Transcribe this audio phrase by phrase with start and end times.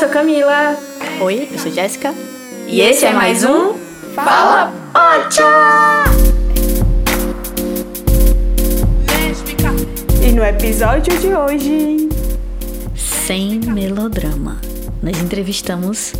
[0.00, 0.78] sou Camila.
[1.20, 2.14] Oi, eu sou Jéssica.
[2.66, 3.74] E esse é mais um
[4.14, 5.44] Fala Pocha!
[10.22, 12.08] E no episódio de hoje,
[12.94, 14.58] Sem melodrama,
[15.02, 16.14] nós entrevistamos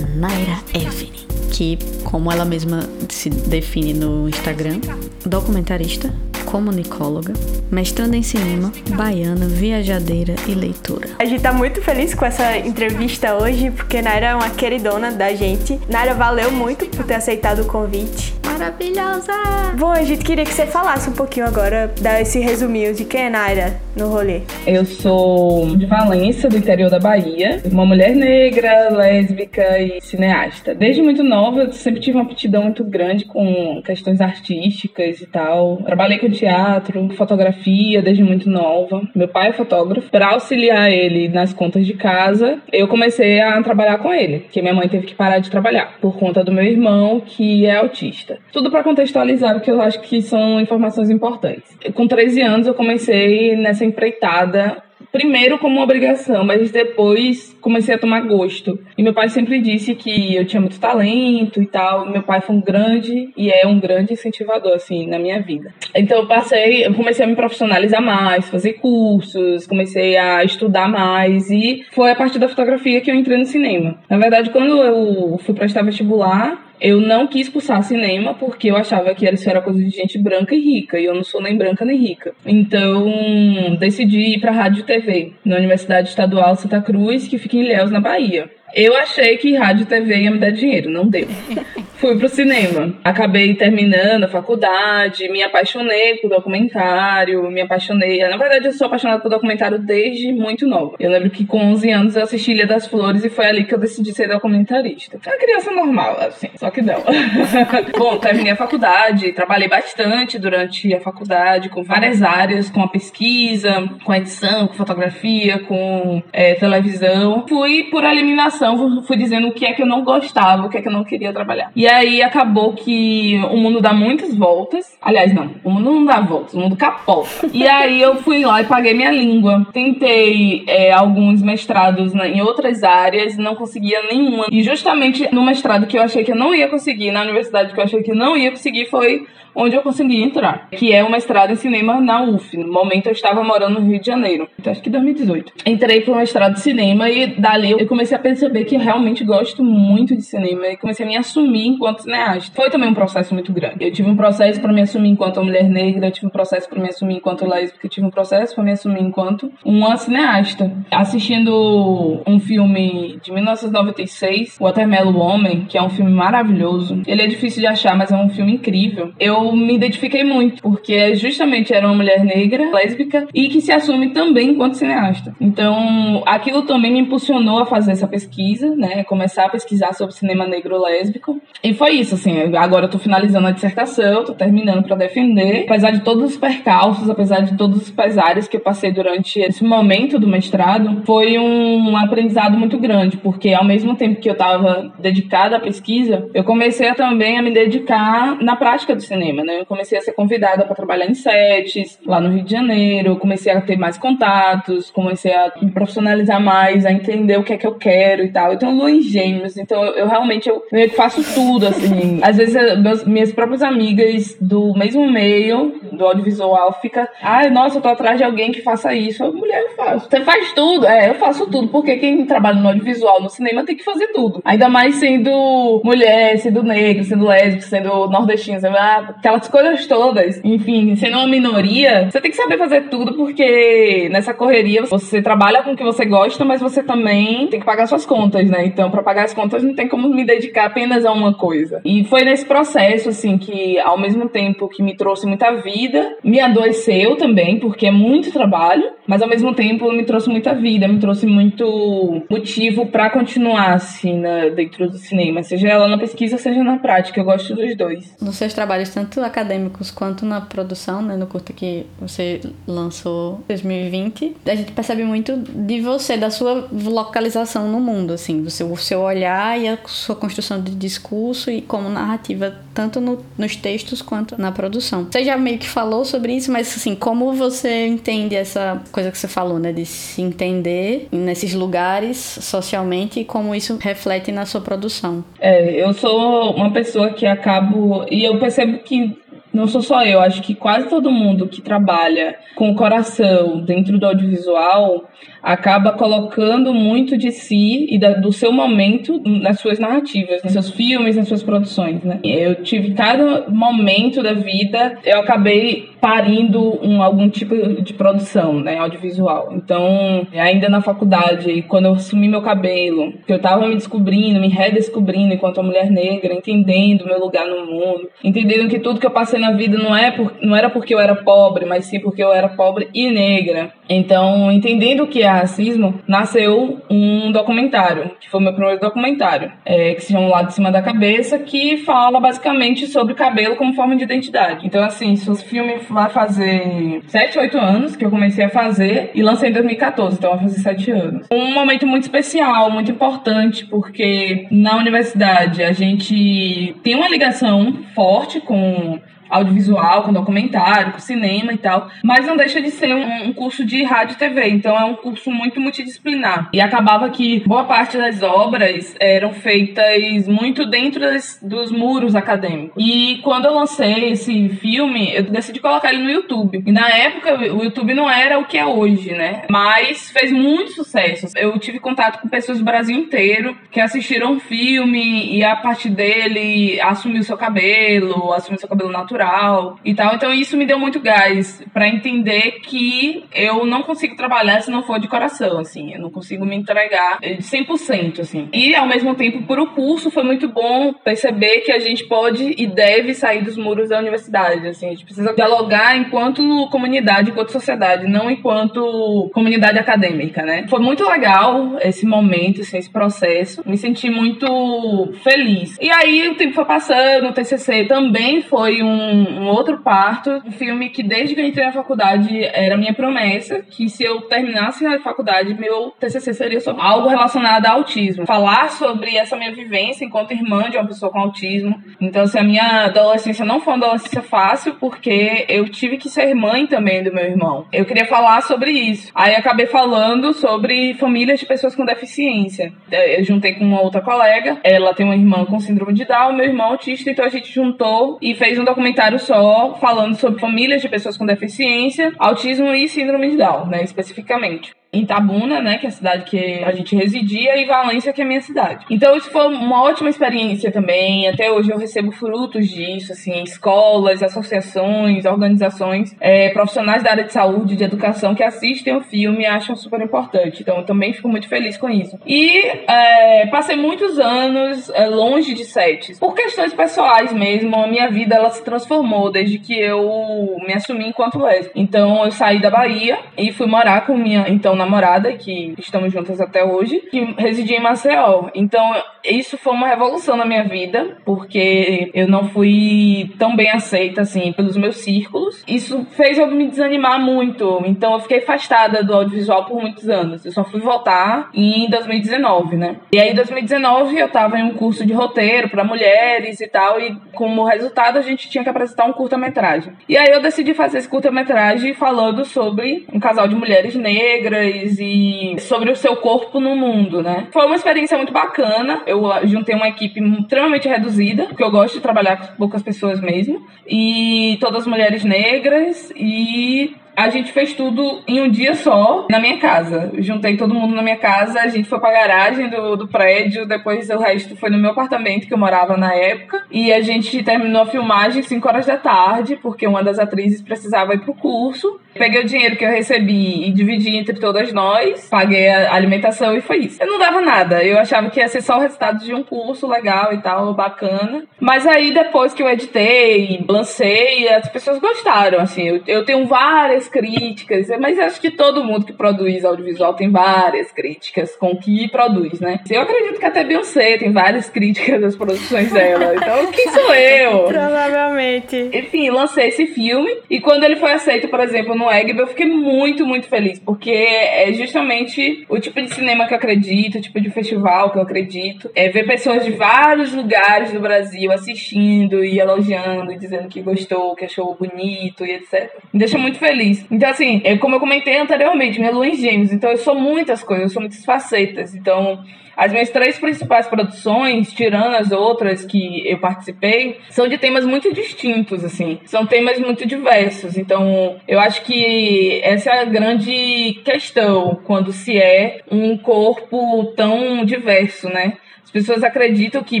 [0.16, 1.12] Naira Evelyn,
[1.52, 4.80] que, como ela mesma se define no Instagram,
[5.24, 6.12] documentarista,
[6.54, 7.32] comunicóloga,
[7.68, 11.08] mestranda em cinema, baiana, viajadeira e leitora.
[11.18, 15.34] a gente tá muito feliz com essa entrevista hoje, porque Naira é uma queridona da
[15.34, 15.80] gente.
[15.88, 18.43] Naira, valeu muito por ter aceitado o convite.
[18.54, 19.32] Maravilhosa!
[19.76, 23.22] Bom, a gente queria que você falasse um pouquinho agora, dar esse resuminho de quem
[23.22, 24.42] é Naira no rolê.
[24.64, 30.72] Eu sou de Valência, do interior da Bahia, uma mulher negra, lésbica e cineasta.
[30.72, 35.78] Desde muito nova, eu sempre tive uma aptidão muito grande com questões artísticas e tal.
[35.78, 39.02] Trabalhei com teatro, fotografia desde muito nova.
[39.16, 40.10] Meu pai é fotógrafo.
[40.10, 44.74] Para auxiliar ele nas contas de casa, eu comecei a trabalhar com ele, porque minha
[44.74, 48.38] mãe teve que parar de trabalhar por conta do meu irmão, que é autista.
[48.54, 51.76] Tudo para contextualizar, porque eu acho que são informações importantes.
[51.92, 54.80] Com 13 anos, eu comecei nessa empreitada
[55.10, 58.78] primeiro como uma obrigação, mas depois comecei a tomar gosto.
[58.96, 62.08] E meu pai sempre disse que eu tinha muito talento e tal.
[62.08, 65.74] Meu pai foi um grande e é um grande incentivador assim na minha vida.
[65.92, 71.50] Então eu passei, eu comecei a me profissionalizar mais, fazer cursos, comecei a estudar mais
[71.50, 73.98] e foi a partir da fotografia que eu entrei no cinema.
[74.08, 79.14] Na verdade, quando eu fui prestar vestibular, eu não quis cursar cinema porque eu achava
[79.14, 81.84] que isso era coisa de gente branca e rica, e eu não sou nem branca
[81.84, 82.34] nem rica.
[82.44, 87.60] Então, decidi ir para rádio e TV, na Universidade Estadual Santa Cruz, que fica em
[87.60, 88.50] Ilhéus, na Bahia.
[88.74, 91.28] Eu achei que rádio e TV ia me dar dinheiro, não deu.
[92.04, 92.92] Fui pro cinema.
[93.02, 98.18] Acabei terminando a faculdade, me apaixonei por documentário, me apaixonei.
[98.28, 100.96] Na verdade, eu sou apaixonada por documentário desde muito nova.
[101.00, 103.74] Eu lembro que com 11 anos eu assisti Ilha das Flores e foi ali que
[103.74, 105.18] eu decidi ser documentarista.
[105.26, 107.02] Uma criança normal, assim, só que não.
[107.96, 113.88] Bom, terminei a faculdade, trabalhei bastante durante a faculdade, com várias áreas, com a pesquisa,
[114.04, 117.46] com a edição, com fotografia, com é, televisão.
[117.48, 120.82] Fui por eliminação, fui dizendo o que é que eu não gostava, o que é
[120.82, 121.72] que eu não queria trabalhar.
[121.74, 124.96] E aí acabou que o mundo dá muitas voltas.
[125.00, 127.48] Aliás, não, o mundo não dá voltas, o mundo capota.
[127.52, 129.66] E aí eu fui lá e paguei minha língua.
[129.72, 134.46] Tentei é, alguns mestrados em outras áreas, não conseguia nenhuma.
[134.50, 137.80] E justamente no mestrado que eu achei que eu não ia conseguir, na universidade que
[137.80, 141.52] eu achei que não ia conseguir, foi onde eu consegui entrar, que é o mestrado
[141.52, 142.56] em cinema na UF.
[142.56, 145.52] No momento eu estava morando no Rio de Janeiro, então acho que 2018.
[145.66, 149.62] Entrei para o mestrado de cinema e dali eu comecei a perceber que realmente gosto
[149.62, 152.52] muito de cinema e comecei a me assumir enquanto cineasta.
[152.54, 153.84] Foi também um processo muito grande.
[153.84, 156.68] Eu tive um processo para me assumir enquanto uma mulher negra, eu tive um processo
[156.68, 160.72] para me assumir enquanto lésbica, eu tive um processo para me assumir enquanto uma cineasta.
[160.90, 167.02] Assistindo um filme de 1996, Watermelon Woman, que é um filme maravilhoso.
[167.06, 169.12] Ele é difícil de achar, mas é um filme incrível.
[169.18, 174.10] Eu me identifiquei muito, porque justamente era uma mulher negra, lésbica, e que se assume
[174.10, 175.34] também enquanto cineasta.
[175.40, 179.04] Então, aquilo também me impulsionou a fazer essa pesquisa, né?
[179.04, 181.40] Começar a pesquisar sobre cinema negro lésbico.
[181.62, 182.54] E foi isso, assim.
[182.56, 185.64] Agora eu tô finalizando a dissertação, tô terminando para defender.
[185.64, 189.64] Apesar de todos os percalços, apesar de todos os pesares que eu passei durante esse
[189.64, 194.92] momento do mestrado, foi um aprendizado muito grande, porque ao mesmo tempo que eu estava
[194.98, 199.60] dedicada à pesquisa, eu comecei também a me dedicar na prática do cinema, né?
[199.60, 203.52] Eu comecei a ser convidada para trabalhar em sets lá no Rio de Janeiro, comecei
[203.52, 207.66] a ter mais contatos, comecei a me profissionalizar mais, a entender o que é que
[207.66, 208.52] eu quero e tal.
[208.52, 212.20] Eu tenho lua em gêmeos, então eu, realmente eu faço tudo, assim.
[212.22, 217.78] Às vezes eh, meus, minhas próprias amigas do mesmo meio, do audiovisual, fica, ai, nossa,
[217.78, 219.22] eu tô atrás de alguém que faça isso.
[219.22, 220.10] Eu, mulher, eu faço.
[220.10, 220.86] Você faz tudo?
[220.86, 224.40] É, eu faço tudo, porque quem trabalha no audiovisual, no cinema, tem que fazer tudo.
[224.44, 230.40] Ainda mais sendo mulher, sendo negro, sendo lésbico, sendo nordestino, sendo, ah, aquelas coisas todas.
[230.44, 235.62] Enfim, sendo uma minoria, você tem que saber fazer tudo, porque nessa correria você trabalha
[235.62, 238.66] com o que você gosta, mas você também tem que pagar suas contas, né?
[238.66, 241.80] Então, pra pagar as contas, não tem como me dedicar apenas a uma coisa.
[241.84, 246.40] E foi nesse processo, assim, que ao mesmo tempo que me trouxe muita vida, me
[246.40, 250.98] adoeceu também, porque é muito trabalho, mas ao mesmo tempo me trouxe muita vida, me
[250.98, 256.62] trouxe muito motivo pra continuar, assim, na- dentro do cinema, seja ela na pesquisa, seja
[256.64, 257.20] na prática.
[257.20, 258.14] Eu gosto dos dois.
[258.20, 263.48] Nos seus trabalhos, tanto acadêmicos quanto na produção, né, no curta que você lançou em
[263.48, 268.70] 2020, a gente percebe muito de você, da sua localização no mundo, assim, do seu,
[268.72, 273.56] o seu olhar e a sua construção de discurso e como narrativa, tanto no- nos
[273.56, 275.06] textos quanto na produção.
[275.10, 279.18] Você já meio que falou sobre isso, mas assim, como você entende essa coisa que
[279.18, 279.72] você falou, né?
[279.72, 285.24] De se entender nesses lugares socialmente e como isso reflete na sua produção.
[285.40, 288.06] É, eu sou uma pessoa que acabo.
[288.08, 289.18] E eu percebo que
[289.52, 293.98] não sou só eu, acho que quase todo mundo que trabalha com o coração dentro
[293.98, 295.08] do audiovisual
[295.44, 300.70] acaba colocando muito de si e da, do seu momento nas suas narrativas, nos seus
[300.70, 302.18] filmes, nas suas produções, né?
[302.24, 308.76] Eu tive cada momento da vida, eu acabei parindo um, algum tipo de produção, né,
[308.76, 309.54] audiovisual.
[309.54, 314.48] Então, ainda na faculdade, quando eu assumi meu cabelo, que eu tava me descobrindo, me
[314.48, 319.40] redescobrindo enquanto mulher negra, entendendo meu lugar no mundo, entendendo que tudo que eu passei
[319.40, 322.32] na vida não é por, não era porque eu era pobre, mas sim porque eu
[322.32, 323.72] era pobre e negra.
[323.88, 329.52] Então, entendendo o que é racismo, nasceu um documentário, que foi o meu primeiro documentário,
[329.64, 333.74] é, que se chama Lado de Cima da Cabeça, que fala basicamente sobre cabelo como
[333.74, 334.66] forma de identidade.
[334.66, 339.10] Então, assim, se o filme vai fazer 7, 8 anos que eu comecei a fazer
[339.14, 341.26] e lancei em 2014, então vai fazer 7 anos.
[341.32, 348.40] Um momento muito especial, muito importante, porque na universidade a gente tem uma ligação forte
[348.40, 348.98] com
[349.28, 353.64] audiovisual, com documentário, com cinema e tal, mas não deixa de ser um, um, curso
[353.64, 356.50] de rádio e TV, então é um curso muito multidisciplinar.
[356.52, 362.82] E acabava que boa parte das obras eram feitas muito dentro das, dos muros acadêmicos.
[362.82, 366.62] E quando eu lancei esse filme, eu decidi colocar ele no YouTube.
[366.64, 369.42] E na época o YouTube não era o que é hoje, né?
[369.50, 371.26] Mas fez muito sucesso.
[371.36, 375.90] Eu tive contato com pessoas do Brasil inteiro que assistiram o filme e a partir
[375.90, 380.14] dele assumiu seu cabelo, assumiu seu cabelo natural natural e tal.
[380.14, 384.82] Então isso me deu muito gás para entender que eu não consigo trabalhar se não
[384.82, 385.94] for de coração, assim.
[385.94, 388.48] Eu não consigo me entregar de 100%, assim.
[388.52, 392.54] E ao mesmo tempo, por o curso foi muito bom perceber que a gente pode
[392.58, 394.86] e deve sair dos muros da universidade, assim.
[394.86, 400.66] A gente precisa dialogar enquanto comunidade, enquanto sociedade, não enquanto comunidade acadêmica, né?
[400.68, 403.62] Foi muito legal esse momento, assim, esse processo.
[403.66, 405.76] Me senti muito feliz.
[405.80, 410.52] E aí o tempo foi passando, o TCC também foi um um, outro parto, um
[410.52, 414.86] filme que desde que eu entrei na faculdade era minha promessa, que se eu terminasse
[414.86, 418.26] a faculdade, meu TCC seria sobre algo relacionado ao autismo.
[418.26, 421.76] Falar sobre essa minha vivência enquanto irmã de uma pessoa com autismo.
[422.00, 426.34] Então, assim, a minha adolescência não foi uma adolescência fácil, porque eu tive que ser
[426.34, 427.66] mãe também do meu irmão.
[427.72, 429.10] Eu queria falar sobre isso.
[429.14, 432.72] Aí acabei falando sobre famílias de pessoas com deficiência.
[432.90, 436.46] Eu juntei com uma outra colega, ela tem uma irmã com síndrome de Down, meu
[436.46, 440.80] irmão autista, então a gente juntou e fez um documentário documentário só falando sobre famílias
[440.80, 445.86] de pessoas com deficiência, autismo e síndrome de Down, né, especificamente em Itabuna, né, que
[445.86, 448.86] é a cidade que a gente residia, e Valência, que é a minha cidade.
[448.88, 451.28] Então isso foi uma ótima experiência também.
[451.28, 457.32] Até hoje eu recebo frutos disso, assim, escolas, associações, organizações, é, profissionais da área de
[457.32, 460.62] saúde, de educação que assistem o filme e acham super importante.
[460.62, 462.16] Então eu também fico muito feliz com isso.
[462.24, 467.74] E é, passei muitos anos é, longe de sets, por questões pessoais mesmo.
[467.74, 468.83] A minha vida ela se transformou
[469.32, 471.78] desde que eu me assumi enquanto lésbica.
[471.78, 476.40] Então eu saí da Bahia e fui morar com minha então namorada, que estamos juntas
[476.40, 478.48] até hoje, que residia em Maceió.
[478.54, 478.94] Então,
[479.24, 484.52] isso foi uma revolução na minha vida, porque eu não fui tão bem aceita, assim,
[484.52, 485.64] pelos meus círculos.
[485.66, 487.82] Isso fez eu me desanimar muito.
[487.86, 490.44] Então, eu fiquei afastada do audiovisual por muitos anos.
[490.44, 492.96] Eu só fui voltar em 2019, né?
[493.12, 497.00] E aí, em 2019, eu tava em um curso de roteiro para mulheres e tal,
[497.00, 499.92] e como resultado, a gente tinha que apresentar um curta-metragem.
[500.08, 505.56] E aí, eu decidi fazer esse curta-metragem falando sobre um casal de mulheres negras e
[505.60, 507.46] sobre o seu corpo no mundo, né?
[507.52, 509.02] Foi uma experiência muito bacana.
[509.06, 513.64] Eu juntei uma equipe extremamente reduzida, porque eu gosto de trabalhar com poucas pessoas mesmo,
[513.86, 519.58] e todas mulheres negras e a gente fez tudo em um dia só, na minha
[519.58, 520.12] casa.
[520.18, 524.08] Juntei todo mundo na minha casa, a gente foi pra garagem do, do prédio, depois
[524.10, 526.64] o resto foi no meu apartamento que eu morava na época.
[526.70, 531.14] E a gente terminou a filmagem 5 horas da tarde, porque uma das atrizes precisava
[531.14, 532.00] ir pro curso.
[532.14, 536.60] Peguei o dinheiro que eu recebi e dividi entre todas nós, paguei a alimentação e
[536.60, 537.02] foi isso.
[537.02, 539.88] Eu não dava nada, eu achava que ia ser só o resultado de um curso
[539.88, 541.44] legal e tal, bacana.
[541.58, 545.88] Mas aí depois que eu editei, lancei, as pessoas gostaram, assim.
[545.88, 550.30] Eu, eu tenho várias várias críticas, mas acho que todo mundo que produz audiovisual tem
[550.30, 552.80] várias críticas com o que produz, né?
[552.90, 556.34] Eu acredito que até Beyoncé tem várias críticas das produções dela.
[556.34, 557.64] Então, quem sou eu?
[557.68, 558.90] Provavelmente.
[558.92, 562.66] Enfim, lancei esse filme e quando ele foi aceito, por exemplo, no Egg, eu fiquei
[562.66, 567.40] muito, muito feliz, porque é justamente o tipo de cinema que eu acredito, o tipo
[567.40, 568.90] de festival que eu acredito.
[568.94, 574.34] É ver pessoas de vários lugares do Brasil assistindo e elogiando e dizendo que gostou,
[574.34, 575.90] que achou bonito e etc.
[576.12, 579.72] Me deixa muito feliz Então, assim, é como eu comentei anteriormente, minha lua em gêmeos.
[579.72, 581.94] Então, eu sou muitas coisas, eu sou muitas facetas.
[581.94, 582.42] Então,
[582.76, 588.12] as minhas três principais produções, tirando as outras que eu participei, são de temas muito
[588.12, 589.18] distintos, assim.
[589.24, 590.76] São temas muito diversos.
[590.76, 597.64] Então, eu acho que essa é a grande questão quando se é um corpo tão
[597.64, 598.54] diverso, né?
[598.94, 600.00] pessoas acreditam que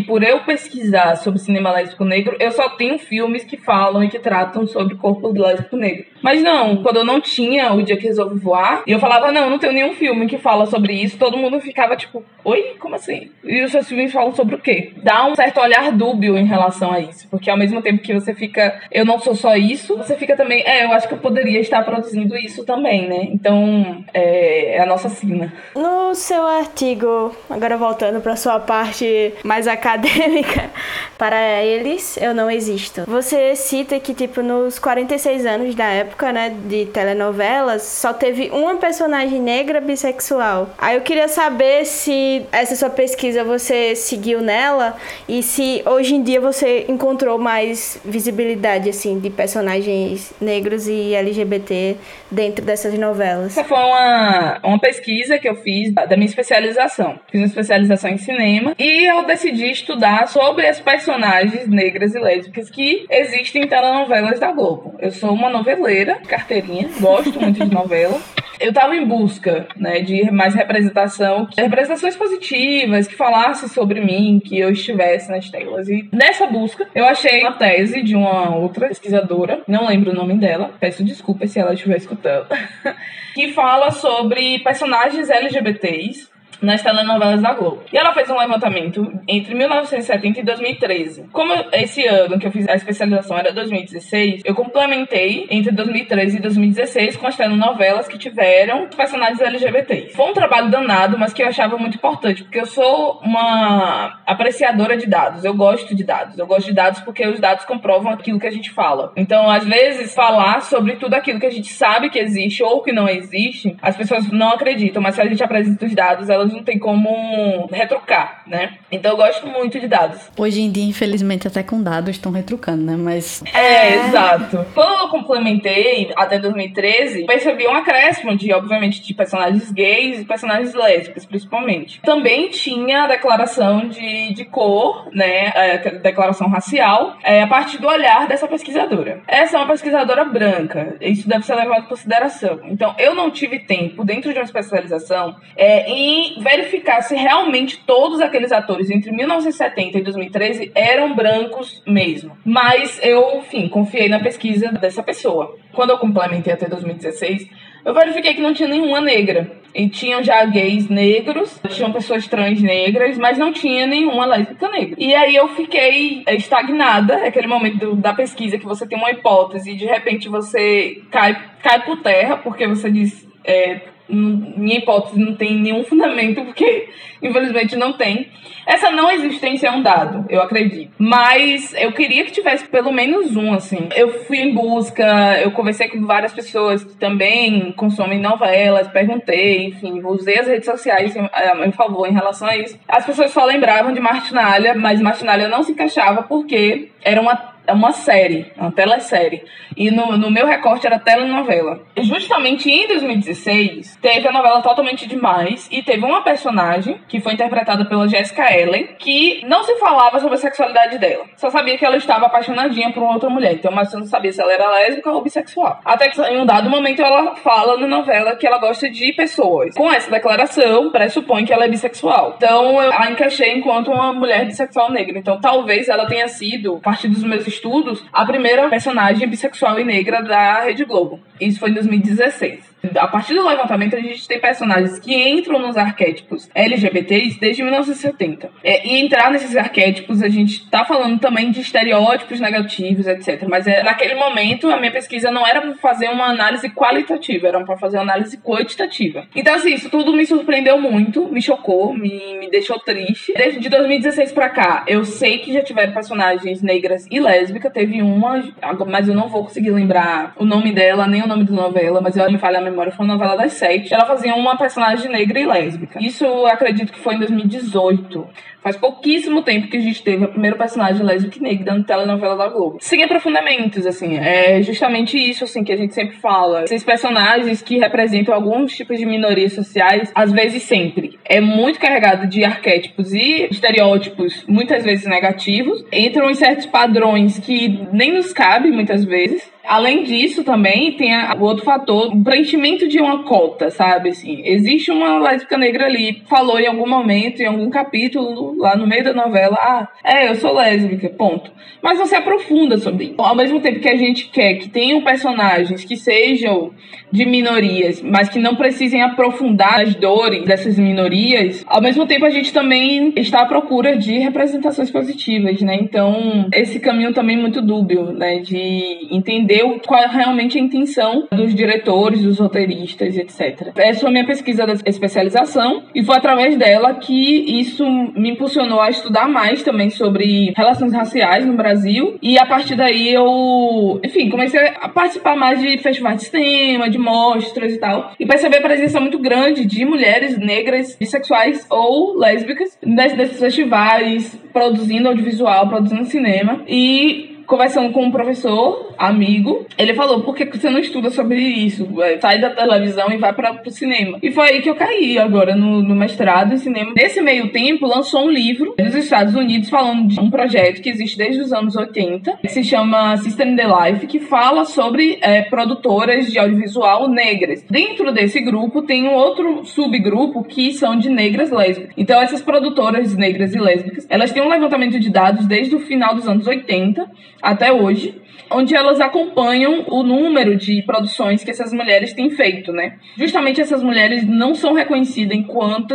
[0.00, 4.20] por eu pesquisar sobre cinema lésbico negro, eu só tenho filmes que falam e que
[4.20, 6.04] tratam sobre corpo lésbico negro.
[6.22, 9.58] Mas não, quando eu não tinha o dia que resolvi voar, eu falava, não, não
[9.58, 13.30] tenho nenhum filme que fala sobre isso, todo mundo ficava tipo, oi, como assim?
[13.42, 14.92] E os seus filmes falam sobre o quê?
[15.02, 18.34] Dá um certo olhar dúbio em relação a isso, porque ao mesmo tempo que você
[18.34, 21.60] fica, eu não sou só isso, você fica também, é, eu acho que eu poderia
[21.60, 23.28] estar produzindo isso também, né?
[23.30, 25.52] Então, é, é a nossa sina.
[25.74, 30.70] No seu artigo, agora voltando para sua parte, parte mais acadêmica,
[31.18, 33.04] para eles eu não existo.
[33.06, 38.76] Você cita que, tipo, nos 46 anos da época, né, de telenovelas, só teve uma
[38.76, 40.70] personagem negra bissexual.
[40.78, 44.96] Aí eu queria saber se essa sua pesquisa você seguiu nela
[45.28, 51.96] e se hoje em dia você encontrou mais visibilidade, assim, de personagens negros e LGBT
[52.30, 53.56] dentro dessas novelas.
[53.56, 57.18] Essa foi uma, uma pesquisa que eu fiz da minha especialização.
[57.30, 62.70] Fiz uma especialização em cinema e eu decidi estudar sobre as personagens negras e lésbicas
[62.70, 64.94] que existem em telenovelas da Globo.
[65.00, 68.20] Eu sou uma noveleira, carteirinha, gosto muito de novela.
[68.60, 74.58] Eu estava em busca né, de mais representação, representações positivas, que falassem sobre mim, que
[74.58, 75.88] eu estivesse nas telas.
[75.88, 80.38] E nessa busca, eu achei uma tese de uma outra pesquisadora, não lembro o nome
[80.38, 82.46] dela, peço desculpas se ela estiver escutando,
[83.34, 87.82] que fala sobre personagens LGBTs nas telenovelas da Globo.
[87.92, 91.28] E ela fez um levantamento entre 1970 e 2013.
[91.32, 96.40] Como esse ano que eu fiz a especialização era 2016, eu complementei entre 2013 e
[96.40, 100.14] 2016 com as telenovelas que tiveram personagens LGBTs.
[100.14, 104.96] Foi um trabalho danado, mas que eu achava muito importante, porque eu sou uma apreciadora
[104.96, 105.44] de dados.
[105.44, 106.38] Eu gosto de dados.
[106.38, 109.12] Eu gosto de dados porque os dados comprovam aquilo que a gente fala.
[109.16, 112.92] Então, às vezes, falar sobre tudo aquilo que a gente sabe que existe ou que
[112.92, 116.64] não existe, as pessoas não acreditam, mas se a gente apresenta os dados, elas não
[116.64, 118.74] tem como retrucar, né?
[118.90, 120.30] Então eu gosto muito de dados.
[120.36, 122.96] Hoje em dia, infelizmente, até com dados estão retrucando, né?
[122.96, 123.42] Mas.
[123.52, 124.64] É, exato.
[124.74, 130.74] Quando eu complementei até 2013, percebi um acréscimo de, obviamente, de personagens gays e personagens
[130.74, 132.00] lésbicas, principalmente.
[132.02, 135.48] Também tinha a declaração de, de cor, né?
[135.48, 139.22] A declaração racial, é, a partir do olhar dessa pesquisadora.
[139.26, 140.96] Essa é uma pesquisadora branca.
[141.00, 142.60] Isso deve ser levado em consideração.
[142.64, 148.20] Então, eu não tive tempo, dentro de uma especialização, é, em verificar se realmente todos
[148.20, 152.36] aqueles atores entre 1970 e 2013 eram brancos mesmo.
[152.44, 155.56] Mas eu, enfim, confiei na pesquisa dessa pessoa.
[155.72, 157.48] Quando eu complementei até 2016,
[157.84, 159.62] eu verifiquei que não tinha nenhuma negra.
[159.74, 164.94] E tinham já gays negros, tinham pessoas trans negras, mas não tinha nenhuma lésbica negra.
[164.96, 169.10] E aí eu fiquei estagnada, é aquele momento do, da pesquisa que você tem uma
[169.10, 173.26] hipótese e de repente você cai, cai por terra, porque você diz.
[173.44, 176.88] É, minha hipótese não tem nenhum fundamento, porque
[177.22, 178.28] infelizmente não tem.
[178.66, 180.92] Essa não existência é um dado, eu acredito.
[180.98, 183.88] Mas eu queria que tivesse pelo menos um, assim.
[183.94, 190.00] Eu fui em busca, eu conversei com várias pessoas que também consomem novelas, perguntei, enfim,
[190.04, 192.78] usei as redes sociais a meu favor em relação a isso.
[192.88, 197.92] As pessoas só lembravam de Martinalha, mas Martinalha não se encaixava porque era uma uma
[197.92, 199.42] série, uma telesérie.
[199.76, 201.80] E no, no meu recorte era telenovela.
[201.96, 207.32] E justamente em 2016, teve a novela Totalmente Demais e teve uma personagem que foi
[207.32, 211.24] interpretada pela Jessica Ellen, que não se falava sobre a sexualidade dela.
[211.36, 213.54] Só sabia que ela estava apaixonadinha por uma outra mulher.
[213.54, 215.80] Então, mas você não sabia se ela era lésbica ou bissexual.
[215.84, 219.74] Até que em um dado momento ela fala na novela que ela gosta de pessoas.
[219.74, 222.34] Com essa declaração, pressupõe que ela é bissexual.
[222.36, 225.18] Então, eu a encaixei enquanto uma mulher bissexual negra.
[225.18, 229.84] Então, talvez ela tenha sido, a partir dos meus estudos, a primeira personagem bissexual e
[229.84, 231.20] negra da Rede Globo.
[231.40, 232.73] Isso foi em 2016.
[232.96, 238.50] A partir do levantamento, a gente tem personagens que entram nos arquétipos LGBTs desde 1970.
[238.62, 243.44] É, e entrar nesses arquétipos, a gente tá falando também de estereótipos negativos, etc.
[243.48, 247.64] Mas é, naquele momento, a minha pesquisa não era para fazer uma análise qualitativa, era
[247.64, 249.26] para fazer uma análise quantitativa.
[249.34, 253.32] Então, assim, isso tudo me surpreendeu muito, me chocou, me, me deixou triste.
[253.34, 257.72] Desde 2016 para cá, eu sei que já tiveram personagens negras e lésbicas.
[257.72, 258.42] Teve uma,
[258.86, 262.16] mas eu não vou conseguir lembrar o nome dela, nem o nome da novela, mas
[262.16, 262.62] ela me falha a
[262.92, 263.92] foi uma novela das sete.
[263.92, 265.98] Ela fazia uma personagem negra e lésbica.
[266.02, 268.28] Isso acredito que foi em 2018.
[268.64, 272.34] Faz pouquíssimo tempo que a gente teve a primeira personagem lésbica e negra na telenovela
[272.34, 272.78] da Globo.
[272.80, 276.64] Sem aprofundamentos, assim, é justamente isso, assim, que a gente sempre fala.
[276.64, 282.26] Esses personagens que representam alguns tipos de minorias sociais, às vezes sempre, é muito carregado
[282.26, 288.70] de arquétipos e estereótipos, muitas vezes negativos, entram em certos padrões que nem nos cabe,
[288.70, 294.10] muitas vezes, Além disso, também tem o outro fator, o preenchimento de uma cota, sabe?
[294.10, 298.86] Assim, existe uma lésbica negra ali, falou em algum momento, em algum capítulo, lá no
[298.86, 301.50] meio da novela, ah, é, eu sou lésbica, ponto.
[301.82, 303.14] Mas se aprofunda sobre isso.
[303.18, 306.72] Ao mesmo tempo que a gente quer que tenham personagens que sejam
[307.10, 312.30] de minorias, mas que não precisem aprofundar as dores dessas minorias, ao mesmo tempo a
[312.30, 315.76] gente também está à procura de representações positivas, né?
[315.76, 318.38] Então, esse caminho também é muito dúbio, né?
[318.38, 323.72] De entender qual é realmente a intenção dos diretores, dos roteiristas, etc.
[323.76, 327.84] Essa foi a minha pesquisa da especialização e foi através dela que isso
[328.16, 332.18] me impulsionou a estudar mais também sobre relações raciais no Brasil.
[332.20, 336.98] E a partir daí eu, enfim, comecei a participar mais de festivais de cinema, de
[336.98, 342.78] mostras e tal, e perceber a presença muito grande de mulheres negras, bissexuais ou lésbicas
[342.84, 346.62] nesses festivais, produzindo audiovisual, produzindo cinema.
[346.68, 351.88] E conversando com um professor, amigo, ele falou: por que você não estuda sobre isso?
[352.20, 354.18] Sai da televisão e vai para o cinema.
[354.22, 356.92] E foi aí que eu caí agora no, no, mestrado em cinema.
[356.96, 361.16] Nesse meio tempo, lançou um livro dos Estados Unidos falando de um projeto que existe
[361.16, 366.30] desde os anos 80, que se chama System the Life, que fala sobre é, produtoras
[366.30, 367.62] de audiovisual negras.
[367.68, 371.94] Dentro desse grupo tem um outro subgrupo que são de negras lésbicas.
[371.96, 376.14] Então, essas produtoras negras e lésbicas, elas têm um levantamento de dados desde o final
[376.14, 377.08] dos anos 80
[377.42, 382.98] até hoje, onde elas acompanham o número de produções que essas mulheres têm feito, né?
[383.16, 385.94] Justamente essas mulheres não são reconhecidas enquanto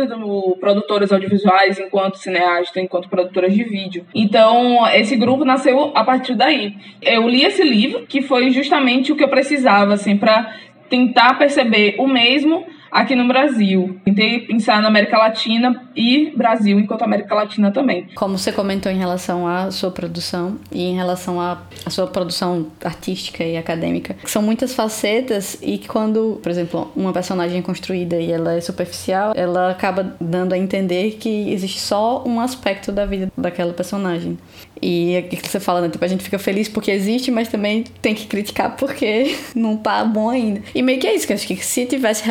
[0.58, 4.04] produtoras audiovisuais, enquanto cineastas, enquanto produtoras de vídeo.
[4.14, 6.74] Então, esse grupo nasceu a partir daí.
[7.00, 10.54] Eu li esse livro, que foi justamente o que eu precisava, assim, para
[10.88, 13.98] tentar perceber o mesmo aqui no Brasil.
[14.04, 18.08] Tentei pensar na América Latina e Brasil enquanto América Latina também.
[18.14, 23.44] Como você comentou em relação à sua produção e em relação à, sua produção artística
[23.44, 28.30] e acadêmica, são muitas facetas e que quando, por exemplo, uma personagem é construída e
[28.30, 33.30] ela é superficial, ela acaba dando a entender que existe só um aspecto da vida
[33.36, 34.38] daquela personagem.
[34.82, 35.88] E é o que você fala, né?
[35.88, 40.04] Tipo, a gente fica feliz porque existe, mas também tem que criticar porque não tá
[40.04, 40.62] bom ainda.
[40.74, 42.24] E meio que é isso, que acho que se tivesse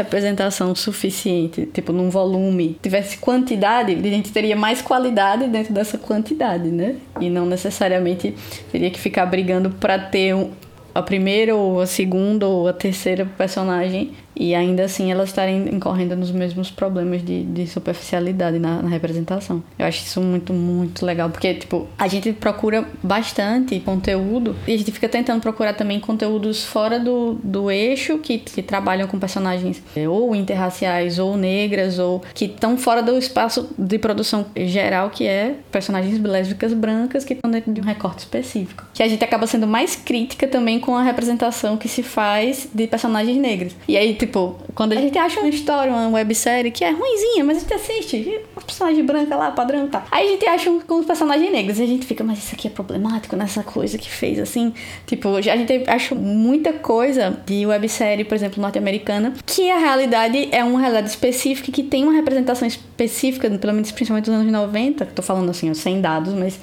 [0.76, 6.96] suficiente, tipo, num volume, tivesse quantidade, a gente teria mais qualidade dentro dessa quantidade, né?
[7.20, 8.34] E não necessariamente
[8.72, 10.52] teria que ficar brigando para ter um,
[10.94, 16.16] a primeira ou a segunda ou a terceira personagem e ainda assim elas estarem incorrendo
[16.16, 19.62] nos mesmos problemas de, de superficialidade na, na, representação.
[19.78, 24.78] Eu acho isso muito, muito legal, porque, tipo, a gente procura bastante conteúdo e a
[24.78, 29.84] gente fica tentando procurar também conteúdos fora do, do eixo que, que trabalham com personagens
[29.96, 35.28] é, ou interraciais ou negras ou que estão fora do espaço de produção geral, que
[35.28, 38.86] é personagens lésbicas brancas que estão dentro de um recorte específico.
[38.94, 42.88] Que a gente acaba sendo mais crítica também com a representação que se faz de
[42.88, 43.76] personagens negras.
[43.88, 47.44] E aí, tipo, Tipo, quando a gente acha uma história, uma websérie que é ruimzinha,
[47.44, 50.06] mas a gente assiste, uma personagem branca lá, padrão tá.
[50.12, 52.54] Aí a gente acha um, com os personagens negros e a gente fica, mas isso
[52.54, 54.72] aqui é problemático nessa coisa que fez assim.
[55.08, 60.64] Tipo, a gente acha muita coisa de websérie, por exemplo, norte-americana, que a realidade é
[60.64, 65.24] uma realidade específica que tem uma representação específica, pelo menos principalmente dos anos 90, tô
[65.24, 66.60] falando assim, ó, sem dados, mas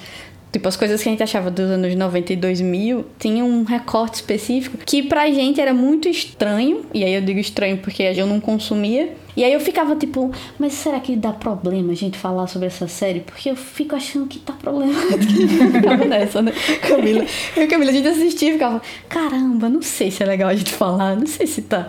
[0.56, 4.14] Tipo, as coisas que a gente achava dos anos 90 e 2000 tinham um recorte
[4.14, 6.86] específico que pra gente era muito estranho.
[6.94, 9.14] E aí eu digo estranho porque eu não consumia.
[9.36, 12.88] E aí eu ficava tipo, mas será que dá problema a gente falar sobre essa
[12.88, 13.20] série?
[13.20, 14.94] Porque eu fico achando que tá problema.
[15.74, 16.54] ficava nessa, né,
[16.88, 17.26] Camila?
[17.54, 20.72] Eu Camila, a gente assistia e ficava, caramba, não sei se é legal a gente
[20.72, 21.86] falar, não sei se tá.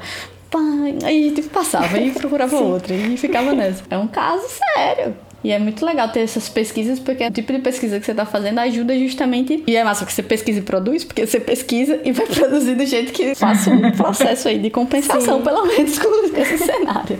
[1.05, 3.83] Aí a gente passava e procurava outra e ficava nessa.
[3.89, 5.15] É um caso sério.
[5.43, 8.25] E é muito legal ter essas pesquisas, porque o tipo de pesquisa que você está
[8.25, 9.63] fazendo ajuda justamente.
[9.67, 12.85] E é massa que você pesquisa e produz, porque você pesquisa e vai produzir do
[12.85, 15.43] jeito que faça um processo aí de compensação, Sim.
[15.43, 17.19] pelo menos com esse cenário.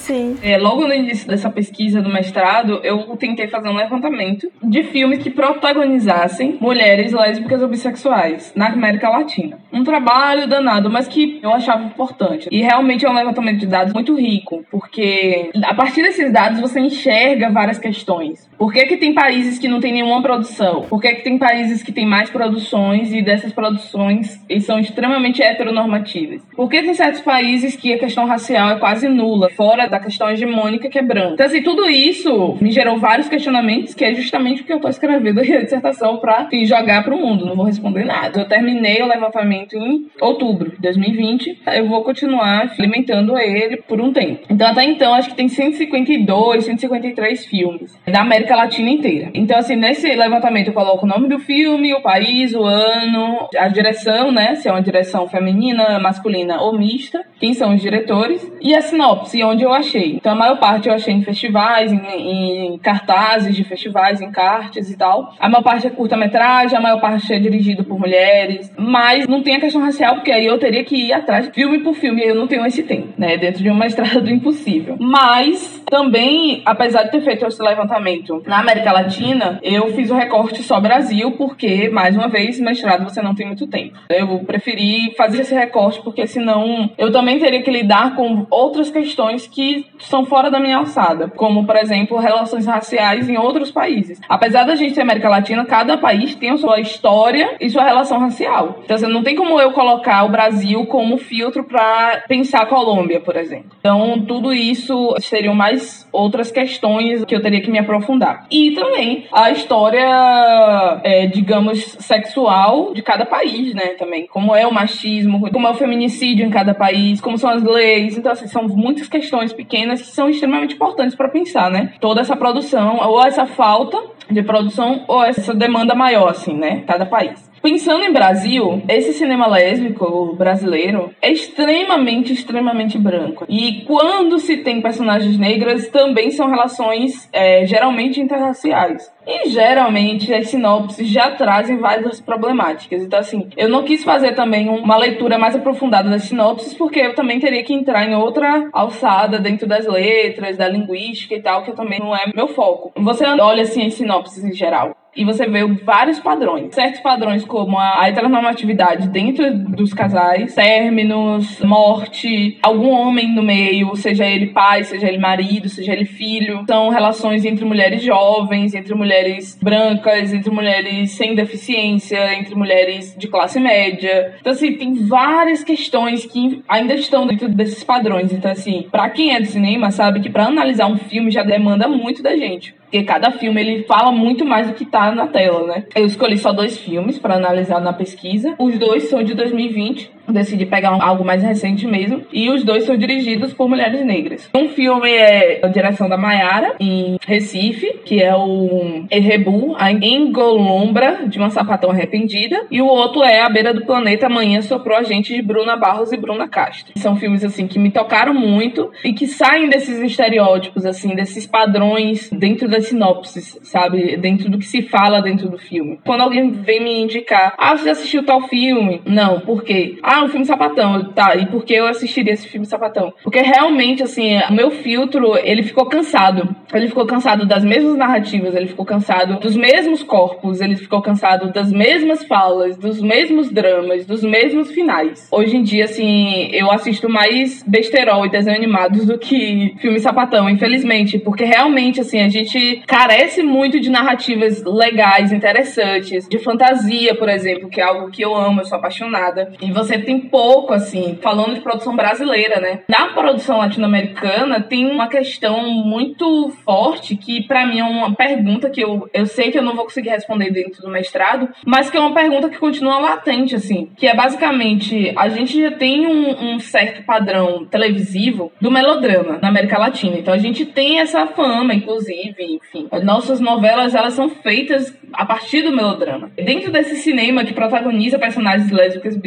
[0.00, 0.38] Sim.
[0.42, 5.22] É, logo no início dessa pesquisa do mestrado, eu tentei fazer um levantamento de filmes
[5.22, 9.58] que protagonizassem mulheres lésbicas ou bissexuais na América Latina.
[9.70, 12.48] Um trabalho danado, mas que eu achava importante.
[12.50, 16.80] E realmente é um levantamento de dados muito rico, porque a partir desses dados você
[16.80, 18.49] enxerga várias questões.
[18.60, 20.82] Por que, que tem países que não tem nenhuma produção?
[20.82, 25.42] Por que, que tem países que tem mais produções e dessas produções e são extremamente
[25.42, 26.42] heteronormativas?
[26.54, 30.28] Por que tem certos países que a questão racial é quase nula, fora da questão
[30.28, 31.32] hegemônica que é branca?
[31.32, 34.90] Então, assim, tudo isso me gerou vários questionamentos, que é justamente o que eu tô
[34.90, 37.46] escrevendo a dissertação pra enfim, jogar pro mundo.
[37.46, 38.42] Não vou responder nada.
[38.42, 41.62] Eu terminei o levantamento em outubro de 2020.
[41.76, 44.42] Eu vou continuar alimentando ele por um tempo.
[44.50, 49.30] Então, até então, acho que tem 152, 153 filmes da América Latina inteira.
[49.34, 53.68] Então, assim, nesse levantamento eu coloco o nome do filme, o país, o ano, a
[53.68, 54.54] direção, né?
[54.54, 59.42] Se é uma direção feminina, masculina ou mista, quem são os diretores, e a sinopse,
[59.42, 60.16] onde eu achei.
[60.16, 64.90] Então, a maior parte eu achei em festivais, em, em cartazes de festivais, em cartes
[64.90, 65.34] e tal.
[65.38, 69.56] A maior parte é curta-metragem, a maior parte é dirigido por mulheres, mas não tem
[69.56, 72.46] a questão racial, porque aí eu teria que ir atrás, filme por filme, eu não
[72.46, 73.36] tenho esse tempo, né?
[73.36, 74.96] Dentro de uma estrada do impossível.
[74.98, 80.62] Mas, também, apesar de ter feito esse levantamento na América Latina, eu fiz o recorte
[80.62, 83.98] só Brasil, porque, mais uma vez, mestrado você não tem muito tempo.
[84.08, 89.46] Eu preferi fazer esse recorte, porque senão eu também teria que lidar com outras questões
[89.46, 94.20] que são fora da minha alçada, como, por exemplo, relações raciais em outros países.
[94.28, 98.18] Apesar da gente ser América Latina, cada país tem a sua história e sua relação
[98.18, 98.80] racial.
[98.84, 103.20] Então, assim, não tem como eu colocar o Brasil como filtro para pensar a Colômbia,
[103.20, 103.70] por exemplo.
[103.80, 108.29] Então, tudo isso seriam mais outras questões que eu teria que me aprofundar.
[108.50, 113.94] E também a história, é, digamos, sexual de cada país, né?
[113.98, 114.26] Também.
[114.26, 118.16] Como é o machismo, como é o feminicídio em cada país, como são as leis.
[118.16, 121.92] Então, assim, são muitas questões pequenas que são extremamente importantes para pensar, né?
[122.00, 123.98] Toda essa produção, ou essa falta
[124.30, 126.84] de produção, ou essa demanda maior, assim, né?
[126.86, 127.49] Cada país.
[127.62, 133.44] Pensando em Brasil, esse cinema lésbico brasileiro é extremamente, extremamente branco.
[133.48, 139.12] E quando se tem personagens negras, também são relações é, geralmente interraciais.
[139.26, 143.02] E geralmente as sinopses já trazem várias problemáticas.
[143.02, 147.14] Então, assim, eu não quis fazer também uma leitura mais aprofundada das sinopses, porque eu
[147.14, 151.72] também teria que entrar em outra alçada dentro das letras, da linguística e tal, que
[151.72, 152.90] também não é meu foco.
[152.96, 156.74] Você olha assim as sinopses em geral e você vê vários padrões.
[156.74, 164.26] Certos padrões como a heteronormatividade dentro dos casais, términos, morte, algum homem no meio, seja
[164.26, 166.64] ele pai, seja ele marido, seja ele filho.
[166.66, 173.28] São relações entre mulheres jovens, entre mulheres brancas, entre mulheres sem deficiência, entre mulheres de
[173.28, 174.34] classe média.
[174.40, 178.32] Então, assim, tem várias questões que ainda estão dentro desses padrões.
[178.32, 181.88] Então, assim, para quem é do cinema, sabe que para analisar um filme já demanda
[181.88, 182.79] muito da gente.
[182.90, 185.84] Porque cada filme ele fala muito mais do que tá na tela, né?
[185.94, 188.56] Eu escolhi só dois filmes para analisar na pesquisa.
[188.58, 192.22] Os dois são de 2020 decidi pegar algo mais recente mesmo.
[192.32, 194.48] E os dois são dirigidos por mulheres negras.
[194.54, 201.26] Um filme é a direção da Maiara, em Recife, que é o Errebu, a Engolombra,
[201.26, 202.66] de uma sapatão arrependida.
[202.70, 206.12] E o outro é A Beira do Planeta, Amanhã Soprou a Gente, de Bruna Barros
[206.12, 206.92] e Bruna Castro.
[206.96, 212.30] São filmes, assim, que me tocaram muito e que saem desses estereótipos, assim, desses padrões
[212.30, 214.16] dentro das sinopses, sabe?
[214.16, 215.98] Dentro do que se fala dentro do filme.
[216.04, 219.00] Quando alguém vem me indicar, ah, você assistiu tal filme?
[219.04, 219.98] Não, por quê?
[220.02, 221.12] Ah, ah, um filme sapatão.
[221.12, 223.12] Tá, e por que eu assistiria esse filme sapatão?
[223.22, 226.54] Porque realmente, assim, o meu filtro, ele ficou cansado.
[226.72, 231.52] Ele ficou cansado das mesmas narrativas, ele ficou cansado dos mesmos corpos, ele ficou cansado
[231.52, 235.28] das mesmas falas, dos mesmos dramas, dos mesmos finais.
[235.32, 240.48] Hoje em dia, assim, eu assisto mais besterol e desenho animados do que filme sapatão,
[240.48, 247.28] infelizmente, porque realmente, assim, a gente carece muito de narrativas legais, interessantes, de fantasia, por
[247.28, 249.52] exemplo, que é algo que eu amo, eu sou apaixonada.
[249.60, 252.80] E você tem pouco, assim, falando de produção brasileira, né?
[252.88, 258.80] Na produção latino-americana tem uma questão muito forte que, para mim, é uma pergunta que
[258.80, 262.00] eu, eu sei que eu não vou conseguir responder dentro do mestrado, mas que é
[262.00, 266.58] uma pergunta que continua latente, assim, que é basicamente a gente já tem um, um
[266.58, 270.16] certo padrão televisivo do melodrama na América Latina.
[270.18, 272.88] Então a gente tem essa fama, inclusive, enfim.
[273.04, 276.32] Nossas novelas, elas são feitas a partir do melodrama.
[276.34, 279.20] Dentro desse cinema que protagoniza personagens lésbicas e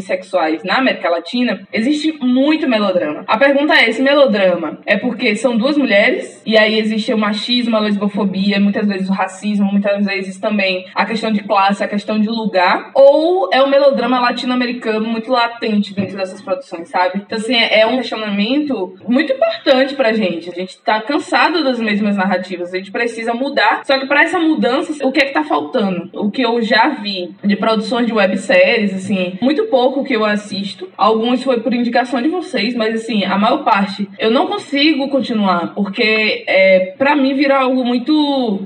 [0.63, 3.23] na América Latina, existe muito melodrama.
[3.27, 7.75] A pergunta é: esse melodrama é porque são duas mulheres e aí existe o machismo,
[7.75, 12.19] a lesbofobia, muitas vezes o racismo, muitas vezes também a questão de classe, a questão
[12.19, 17.23] de lugar, ou é o melodrama latino-americano muito latente dentro dessas produções, sabe?
[17.25, 20.49] Então, assim, é um questionamento muito importante pra gente.
[20.49, 23.81] A gente tá cansado das mesmas narrativas, a gente precisa mudar.
[23.85, 26.09] Só que para essa mudança, o que é que tá faltando?
[26.13, 30.52] O que eu já vi de produções de webséries, assim, muito pouco que eu assisto
[30.53, 30.89] assisto.
[30.97, 35.73] Alguns foi por indicação de vocês, mas assim, a maior parte eu não consigo continuar,
[35.73, 38.13] porque é, para mim vira algo muito.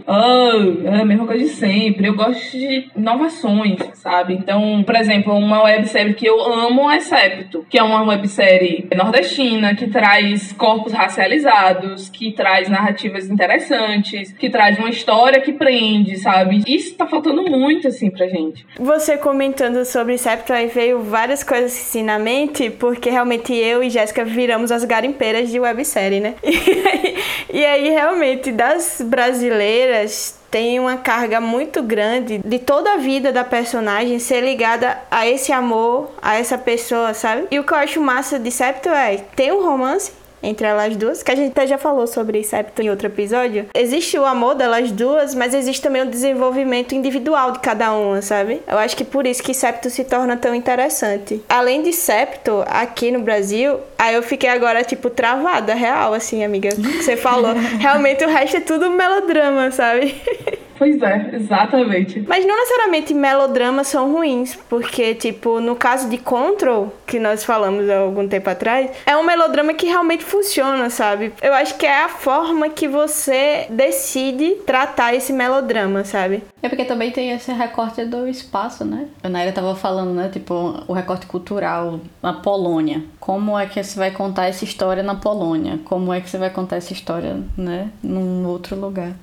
[0.06, 2.08] Oh, é a mesma coisa de sempre.
[2.08, 4.36] Eu gosto de inovações, sabe?
[4.36, 9.76] Então, por exemplo, uma websérie que eu amo é Septo, que é uma websérie nordestina
[9.76, 16.64] que traz corpos racializados, que traz narrativas interessantes, que traz uma história que prende, sabe?
[16.66, 18.66] Isso tá faltando muito, assim, pra gente.
[18.80, 23.90] Você comentando sobre Septo, aí veio várias coisas assim na mente, porque realmente eu e
[23.90, 26.36] Jéssica viramos as garimpeiras de websérie, né?
[26.48, 27.16] E aí,
[27.50, 33.44] e aí, realmente, das brasileiras, tem uma carga muito grande de toda a vida da
[33.44, 37.48] personagem ser ligada a esse amor, a essa pessoa, sabe?
[37.52, 40.12] E o que eu acho massa de Septo é, tem um romance,
[40.48, 43.66] entre elas duas, que a gente até já falou sobre Septo em outro episódio.
[43.74, 48.62] Existe o amor delas duas, mas existe também o desenvolvimento individual de cada uma, sabe?
[48.66, 51.44] Eu acho que por isso que Septo se torna tão interessante.
[51.50, 56.70] Além de Septo, aqui no Brasil, aí eu fiquei agora, tipo, travada, real, assim, amiga,
[56.96, 57.54] você falou.
[57.80, 60.16] Realmente o resto é tudo melodrama, sabe?
[60.78, 62.24] Pois é, exatamente.
[62.28, 67.90] Mas não necessariamente melodramas são ruins, porque, tipo, no caso de Control, que nós falamos
[67.90, 71.34] há algum tempo atrás, é um melodrama que realmente funciona, sabe?
[71.42, 76.44] Eu acho que é a forma que você decide tratar esse melodrama, sabe?
[76.62, 79.08] É porque também tem esse recorte do espaço, né?
[79.24, 80.30] A Naira tava falando, né?
[80.32, 83.04] Tipo, o recorte cultural na Polônia.
[83.20, 85.80] Como é que você vai contar essa história na Polônia?
[85.86, 87.90] Como é que você vai contar essa história, né?
[88.04, 89.14] Num outro lugar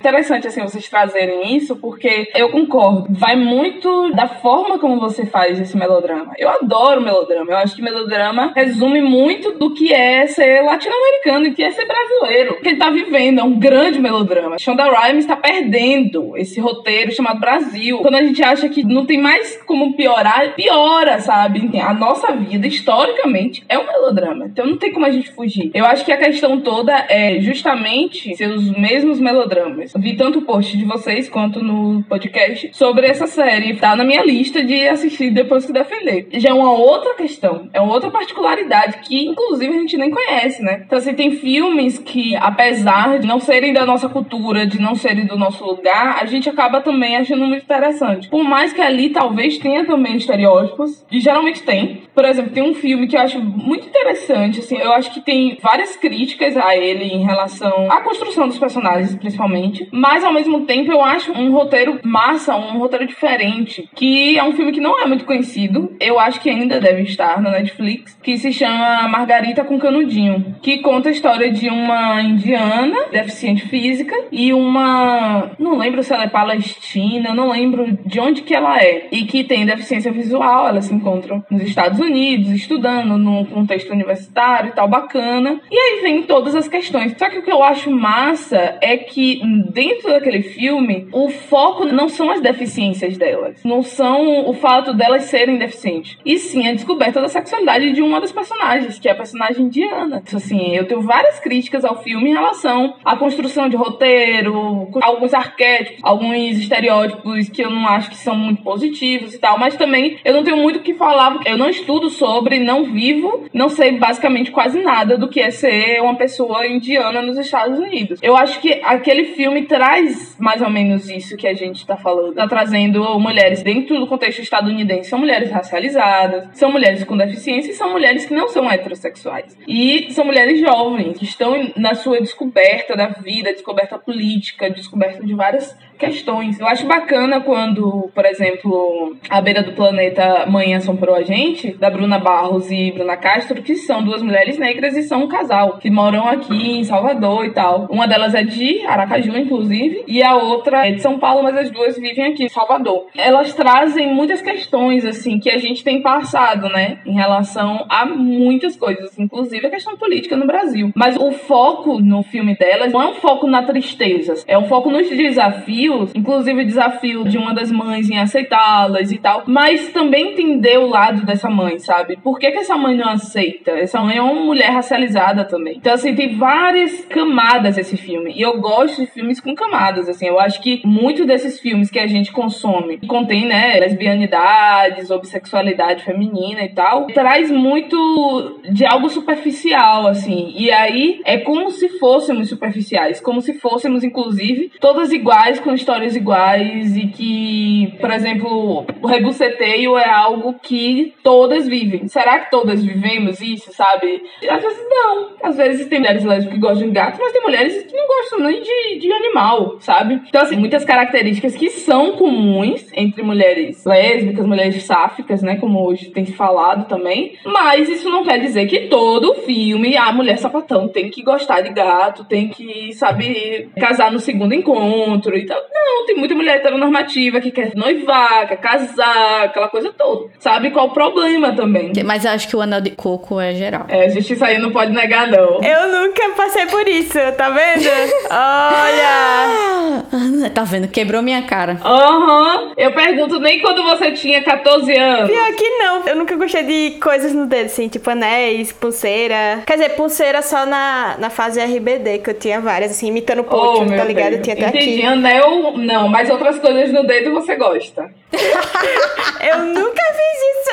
[0.00, 3.06] interessante assim vocês trazerem isso, porque eu concordo.
[3.10, 6.32] Vai muito da forma como você faz esse melodrama.
[6.38, 7.50] Eu adoro melodrama.
[7.50, 11.86] Eu acho que melodrama resume muito do que é ser latino-americano e que é ser
[11.86, 12.54] brasileiro.
[12.54, 14.58] O que ele tá vivendo é um grande melodrama.
[14.58, 17.98] Shonda Rhimes está perdendo esse roteiro chamado Brasil.
[17.98, 21.70] Quando a gente acha que não tem mais como piorar, piora, sabe?
[21.78, 24.46] A nossa vida, historicamente, é um melodrama.
[24.46, 25.70] Então não tem como a gente fugir.
[25.74, 29.89] Eu acho que a questão toda é justamente ser os mesmos melodramas.
[29.96, 33.76] Vi tanto post de vocês quanto no podcast sobre essa série.
[33.76, 36.28] Tá na minha lista de assistir depois que defender.
[36.34, 40.62] Já é uma outra questão, é uma outra particularidade que, inclusive, a gente nem conhece,
[40.62, 40.82] né?
[40.86, 45.26] Então, assim, tem filmes que, apesar de não serem da nossa cultura, de não serem
[45.26, 48.28] do nosso lugar, a gente acaba também achando muito interessante.
[48.28, 52.02] Por mais que ali talvez tenha também estereótipos, e geralmente tem.
[52.14, 55.58] Por exemplo, tem um filme que eu acho muito interessante, assim, eu acho que tem
[55.62, 60.90] várias críticas a ele em relação à construção dos personagens, principalmente mas ao mesmo tempo
[60.90, 65.06] eu acho um roteiro massa, um roteiro diferente, que é um filme que não é
[65.06, 69.78] muito conhecido, eu acho que ainda deve estar na Netflix, que se chama Margarita com
[69.78, 76.12] Canudinho, que conta a história de uma indiana deficiente física e uma, não lembro se
[76.12, 80.68] ela é palestina, não lembro de onde que ela é, e que tem deficiência visual,
[80.68, 85.60] elas se encontram nos Estados Unidos, estudando num contexto universitário e tal, bacana.
[85.70, 87.14] E aí vem todas as questões.
[87.18, 89.40] Só que o que eu acho massa é que
[89.72, 95.24] dentro daquele filme, o foco não são as deficiências delas, não são o fato delas
[95.24, 99.16] serem deficientes, e sim a descoberta da sexualidade de uma das personagens, que é a
[99.16, 100.22] personagem Diana.
[100.26, 105.34] Então, assim, eu tenho várias críticas ao filme em relação à construção de roteiro, alguns
[105.34, 110.18] arquétipos, alguns estereótipos que eu não acho que são muito positivos e tal, mas também
[110.24, 113.92] eu não tenho muito o que falar, eu não estudo sobre, não vivo, não sei
[113.92, 118.18] basicamente quase nada do que é ser uma pessoa indiana nos Estados Unidos.
[118.22, 121.96] Eu acho que aquele filme filme traz mais ou menos isso que a gente está
[121.96, 122.34] falando.
[122.34, 127.74] Tá trazendo mulheres dentro do contexto estadunidense, são mulheres racializadas, são mulheres com deficiência e
[127.74, 129.56] são mulheres que não são heterossexuais.
[129.66, 135.34] E são mulheres jovens, que estão na sua descoberta da vida, descoberta política, descoberta de
[135.34, 136.58] várias questões.
[136.58, 141.90] Eu acho bacana quando, por exemplo, A Beira do Planeta Mãe Assombrou a Gente, da
[141.90, 145.90] Bruna Barros e Bruna Castro, que são duas mulheres negras e são um casal, que
[145.90, 147.86] moram aqui em Salvador e tal.
[147.90, 151.70] Uma delas é de Aracaju, inclusive, e a outra é de São Paulo, mas as
[151.70, 153.06] duas vivem aqui em Salvador.
[153.16, 158.76] Elas trazem muitas questões, assim, que a gente tem passado, né, em relação a muitas
[158.76, 160.92] coisas, inclusive a questão política no Brasil.
[160.94, 164.90] Mas o foco no filme delas não é um foco na tristeza, é um foco
[164.90, 165.80] nos desafios
[166.14, 170.86] inclusive o desafio de uma das mães em aceitá-las e tal, mas também entender o
[170.86, 172.16] lado dessa mãe, sabe?
[172.16, 173.72] Por que, que essa mãe não aceita?
[173.72, 175.76] Essa mãe é uma mulher racializada também.
[175.76, 178.32] Então, assim, tem várias camadas esse filme.
[178.36, 180.26] E eu gosto de filmes com camadas, assim.
[180.26, 186.62] Eu acho que muitos desses filmes que a gente consome contém, né, lesbianidades, homossexualidade feminina
[186.62, 190.52] e tal, traz muito de algo superficial, assim.
[190.56, 196.16] E aí é como se fôssemos superficiais, como se fôssemos, inclusive, todas iguais, com histórias
[196.16, 202.08] iguais e que, por exemplo, o rebuceteio é algo que todas vivem.
[202.08, 204.22] Será que todas vivemos isso, sabe?
[204.48, 205.30] Às vezes não.
[205.42, 208.40] Às vezes tem mulheres lésbicas que gostam de gato, mas tem mulheres que não gostam
[208.40, 210.20] nem de, de animal, sabe?
[210.28, 215.56] Então, assim, muitas características que são comuns entre mulheres lésbicas, mulheres sáficas, né?
[215.56, 217.34] Como hoje tem se falado também.
[217.44, 221.70] Mas isso não quer dizer que todo filme a mulher sapatão tem que gostar de
[221.70, 225.60] gato, tem que, sabe, casar no segundo encontro e tal.
[225.72, 230.30] Não, tem muita mulher heteronormativa que quer noivar, quer casar, aquela coisa toda.
[230.38, 231.92] Sabe qual o problema também?
[232.04, 233.86] Mas eu acho que o anel de coco é geral.
[233.88, 235.60] É, a gente isso aí não pode negar, não.
[235.62, 237.88] Eu nunca passei por isso, tá vendo?
[238.30, 239.19] Olha!
[240.54, 240.88] Tá vendo?
[240.88, 241.78] Quebrou minha cara.
[241.84, 242.62] Aham.
[242.62, 242.72] Uhum.
[242.76, 245.30] Eu pergunto nem quando você tinha 14 anos.
[245.30, 246.06] Pior que não.
[246.06, 249.62] Eu nunca gostei de coisas no dedo, assim, tipo anéis, pulseira.
[249.66, 253.94] Quer dizer, pulseira só na, na fase RBD, que eu tinha várias, assim, imitando Pokémon,
[253.94, 254.34] oh, tá ligado?
[254.34, 255.02] Eu tinha até Entendi.
[255.02, 255.06] aqui.
[255.06, 258.10] Anel, não, mas outras coisas no dedo você gosta.
[258.32, 260.70] eu nunca fiz isso.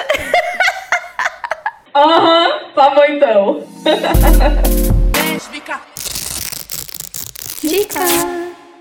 [1.96, 3.64] Aham, uhum, tá bom então.
[7.68, 8.00] Dica.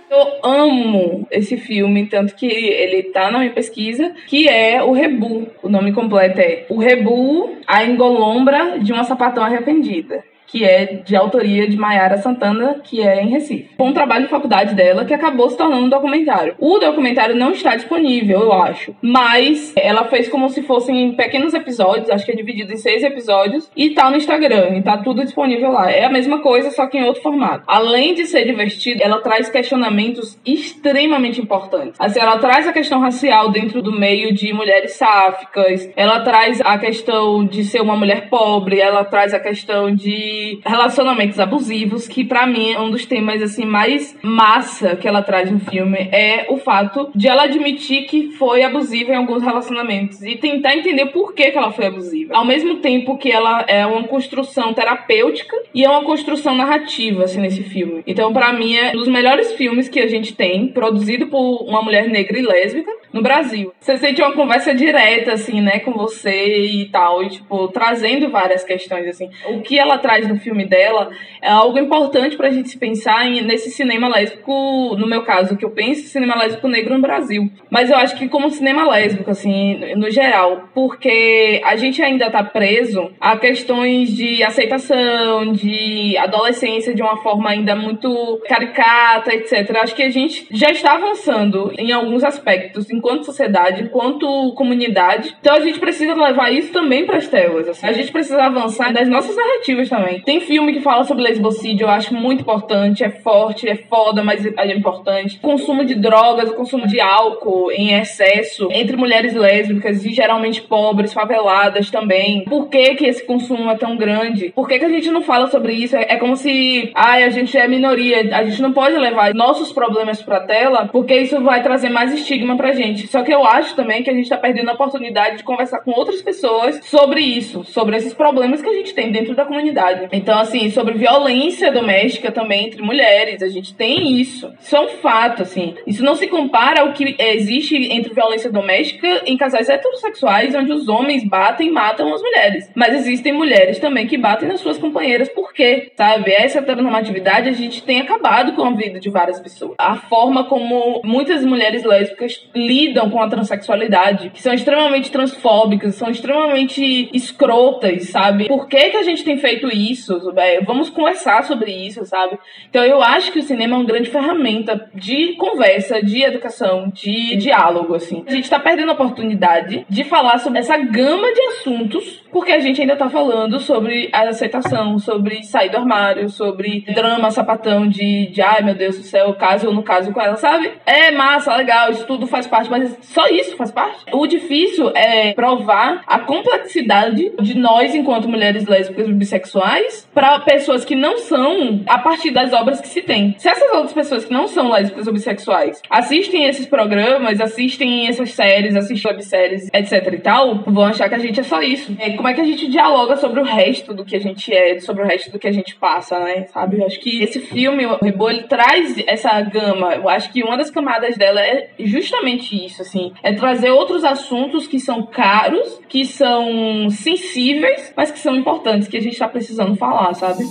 [0.09, 5.49] Eu amo esse filme, tanto que ele tá na minha pesquisa, que é o Rebu.
[5.61, 11.17] O nome completo é O Rebu, a engolombra de uma sapatão arrependida que é de
[11.17, 13.71] autoria de Maiara Santana, que é em Recife.
[13.77, 16.55] Foi um trabalho de faculdade dela que acabou se tornando um documentário.
[16.59, 22.11] O documentário não está disponível, eu acho, mas ela fez como se fossem pequenos episódios,
[22.11, 25.71] acho que é dividido em seis episódios, e tá no Instagram, e tá tudo disponível
[25.73, 25.91] lá.
[25.91, 27.65] É a mesma coisa, só que em outro formato.
[27.67, 31.99] Além de ser divertido, ela traz questionamentos extremamente importantes.
[31.99, 36.79] Assim, ela traz a questão racial dentro do meio de mulheres sáficas, ela traz a
[36.79, 42.47] questão de ser uma mulher pobre, ela traz a questão de relacionamentos abusivos, que para
[42.47, 46.57] mim é um dos temas assim mais massa que ela traz no filme, é o
[46.57, 51.51] fato de ela admitir que foi abusiva em alguns relacionamentos e tentar entender por que,
[51.51, 52.35] que ela foi abusiva.
[52.35, 57.41] Ao mesmo tempo que ela é uma construção terapêutica e é uma construção narrativa assim
[57.41, 58.03] nesse filme.
[58.07, 61.83] Então, para mim é um dos melhores filmes que a gente tem, produzido por uma
[61.83, 63.73] mulher negra e lésbica no Brasil.
[63.81, 68.65] Você sente uma conversa direta assim, né, com você e tal, e tipo, trazendo várias
[68.65, 69.31] questões assim.
[69.49, 73.71] O que ela traz no filme dela é algo importante pra gente pensar em, nesse
[73.71, 77.51] cinema lésbico, no meu caso, que eu penso, cinema lésbico negro no Brasil.
[77.71, 82.43] Mas eu acho que como cinema lésbico, assim, no geral, porque a gente ainda tá
[82.43, 89.77] preso a questões de aceitação, de adolescência de uma forma ainda muito caricata, etc.
[89.77, 95.35] Acho que a gente já está avançando em alguns aspectos, enquanto sociedade, enquanto comunidade.
[95.41, 97.69] Então a gente precisa levar isso também para as telas.
[97.69, 97.87] Assim.
[97.87, 100.21] A gente precisa avançar nas nossas narrativas também.
[100.21, 104.45] Tem filme que fala sobre lesbocídio, eu acho muito importante, é forte, é foda, mas
[104.45, 105.39] é importante.
[105.39, 110.63] O consumo de drogas, o consumo de álcool em excesso entre mulheres lésbicas e geralmente
[110.63, 112.45] pobres, faveladas também.
[112.45, 114.53] Por que que esse consumo é tão grande?
[114.55, 115.97] Por que que a gente não fala sobre isso?
[115.97, 120.23] É, como se, ai, a gente é minoria, a gente não pode levar nossos problemas
[120.23, 122.86] pra tela, porque isso vai trazer mais estigma pra gente.
[123.09, 125.93] Só que eu acho também que a gente tá perdendo a oportunidade de conversar com
[125.93, 130.09] outras pessoas sobre isso, sobre esses problemas que a gente tem dentro da comunidade.
[130.13, 134.53] Então, assim, sobre violência doméstica também entre mulheres, a gente tem isso.
[134.61, 135.75] Isso é um fato, assim.
[135.87, 140.89] Isso não se compara ao que existe entre violência doméstica em casais heterossexuais, onde os
[140.89, 142.71] homens batem e matam as mulheres.
[142.75, 145.29] Mas existem mulheres também que batem nas suas companheiras.
[145.29, 145.93] Por quê?
[145.97, 146.33] Sabe?
[146.33, 149.75] Essa heteronormatividade a gente tem acabado com a vida de várias pessoas.
[149.79, 152.76] A forma como muitas mulheres lésbicas lidam
[153.11, 158.47] com a transexualidade, que são extremamente transfóbicas, são extremamente escrotas, sabe?
[158.47, 160.17] Por que, que a gente tem feito isso?
[160.65, 162.39] vamos conversar sobre isso, sabe?
[162.69, 167.37] Então eu acho que o cinema é uma grande ferramenta de conversa, de educação, de
[167.37, 168.25] diálogo, assim.
[168.27, 172.61] A gente tá perdendo a oportunidade de falar sobre essa gama de assuntos, porque a
[172.61, 178.27] gente ainda tá falando sobre a aceitação, sobre sair do armário, sobre drama, sapatão de,
[178.27, 180.71] de ai meu Deus do céu, caso ou no caso com ela, sabe?
[180.85, 184.05] É massa, legal, isso tudo faz parte, mas só isso faz parte.
[184.13, 190.85] O difícil é provar a complexidade de nós, enquanto mulheres lésbicas e bissexuais, para pessoas
[190.85, 193.35] que não são a partir das obras que se tem.
[193.39, 198.33] Se essas outras pessoas que não são lésbicas ou bissexuais assistem esses programas, assistem essas
[198.33, 201.97] séries, assistem webséries, etc e tal, vão achar que a gente é só isso.
[201.99, 204.81] É, como é que a gente dialoga sobre o resto do que a gente é,
[204.81, 206.47] sobre o resto do que a gente passa, né?
[206.53, 206.81] Sabe?
[206.81, 209.95] Eu acho que esse filme, o Rebo, ele traz essa gama.
[209.95, 213.13] Eu acho que uma das camadas dela é justamente isso, assim.
[213.23, 218.97] É trazer outros assuntos que são caros, que são sensíveis, mas que são importantes, que
[218.97, 220.43] a gente tá precisando falar, sabe?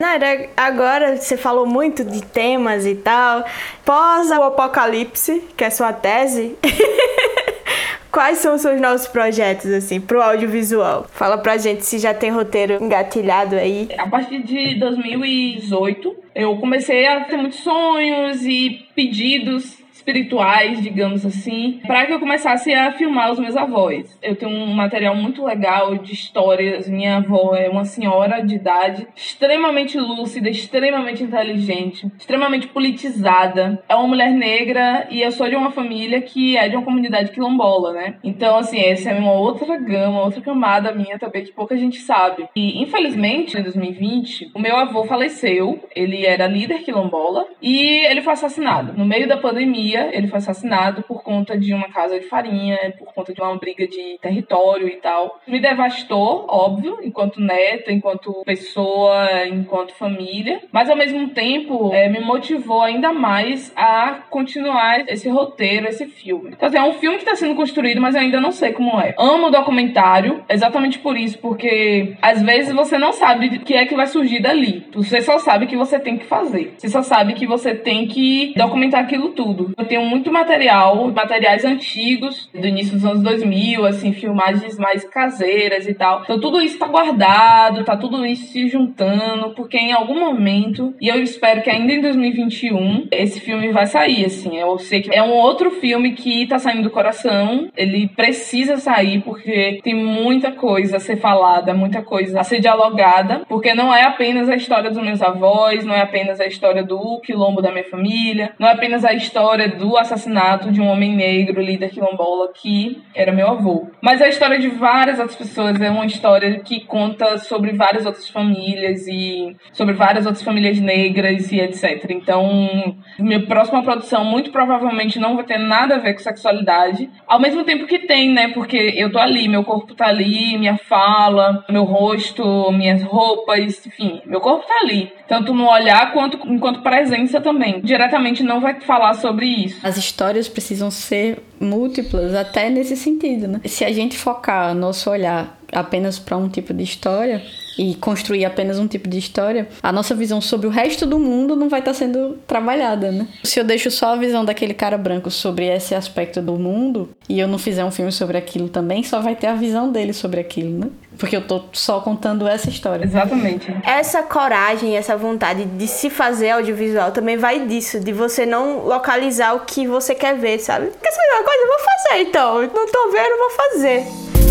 [0.00, 3.44] Naira, agora você falou muito de temas e tal.
[3.84, 6.56] Pós o apocalipse, que é sua tese,
[8.08, 11.04] quais são os seus novos projetos, assim, pro audiovisual?
[11.10, 13.88] Fala pra gente se já tem roteiro engatilhado aí.
[13.98, 19.78] A partir de 2018, eu comecei a ter muitos sonhos e pedidos
[20.08, 24.18] espirituais, digamos assim, para que eu começasse a filmar os meus avós.
[24.22, 26.88] Eu tenho um material muito legal de histórias.
[26.88, 33.82] Minha avó é uma senhora de idade, extremamente lúcida, extremamente inteligente, extremamente politizada.
[33.88, 37.30] É uma mulher negra e eu sou de uma família que é de uma comunidade
[37.30, 38.14] quilombola, né?
[38.24, 42.48] Então, assim, essa é uma outra gama, outra camada minha também que pouca gente sabe.
[42.56, 45.80] E, infelizmente, em 2020, o meu avô faleceu.
[45.94, 51.02] Ele era líder quilombola e ele foi assassinado no meio da pandemia ele foi assassinado
[51.02, 54.96] por conta de uma casa de farinha, por conta de uma briga de território e
[54.96, 55.40] tal.
[55.46, 62.20] Me devastou, óbvio, enquanto neta, enquanto pessoa, enquanto família, mas ao mesmo tempo é, me
[62.20, 66.50] motivou ainda mais a continuar esse roteiro, esse filme.
[66.54, 69.00] Então, assim, é um filme que está sendo construído, mas eu ainda não sei como
[69.00, 69.14] é.
[69.18, 73.94] Amo documentário, exatamente por isso, porque às vezes você não sabe o que é que
[73.94, 74.86] vai surgir dali.
[74.94, 76.74] Você só sabe que você tem que fazer.
[76.76, 79.72] Você só sabe que você tem que documentar aquilo tudo.
[79.76, 85.86] Eu tenho muito material, materiais antigos, do início dos anos 2000, assim, filmagens mais caseiras
[85.86, 86.22] e tal.
[86.22, 91.08] Então tudo isso tá guardado, tá tudo isso se juntando, porque em algum momento, e
[91.08, 94.56] eu espero que ainda em 2021, esse filme vai sair, assim.
[94.56, 99.20] Eu sei que é um outro filme que tá saindo do coração, ele precisa sair
[99.22, 104.02] porque tem muita coisa a ser falada, muita coisa a ser dialogada, porque não é
[104.04, 107.84] apenas a história dos meus avós, não é apenas a história do quilombo da minha
[107.84, 113.00] família, não é apenas a história do assassinato de um homem negro, líder quilombola, que
[113.14, 113.88] era meu avô.
[114.02, 118.28] Mas a história de várias outras pessoas é uma história que conta sobre várias outras
[118.28, 122.10] famílias e sobre várias outras famílias negras e etc.
[122.10, 127.40] Então, minha próxima produção muito provavelmente não vai ter nada a ver com sexualidade, ao
[127.40, 128.48] mesmo tempo que tem, né?
[128.48, 134.20] Porque eu tô ali, meu corpo tá ali, minha fala, meu rosto, minhas roupas, enfim,
[134.26, 135.12] meu corpo tá ali.
[135.26, 137.80] Tanto no olhar quanto enquanto presença também.
[137.80, 139.76] Diretamente não vai falar sobre isso.
[139.82, 143.60] As histórias precisam ser múltiplas, até nesse sentido, né?
[143.64, 147.42] Se a gente focar nosso olhar apenas para um tipo de história
[147.78, 151.54] e construir apenas um tipo de história, a nossa visão sobre o resto do mundo
[151.54, 153.28] não vai estar tá sendo trabalhada, né?
[153.44, 157.38] Se eu deixo só a visão daquele cara branco sobre esse aspecto do mundo e
[157.38, 160.40] eu não fizer um filme sobre aquilo também, só vai ter a visão dele sobre
[160.40, 160.90] aquilo, né?
[161.16, 163.04] Porque eu tô só contando essa história.
[163.04, 163.66] Exatamente.
[163.84, 169.54] Essa coragem, essa vontade de se fazer audiovisual também vai disso, de você não localizar
[169.54, 170.90] o que você quer ver, sabe?
[171.02, 171.62] Quer saber uma coisa?
[171.62, 172.62] Eu vou fazer então.
[172.62, 174.47] Não tô vendo, vou fazer.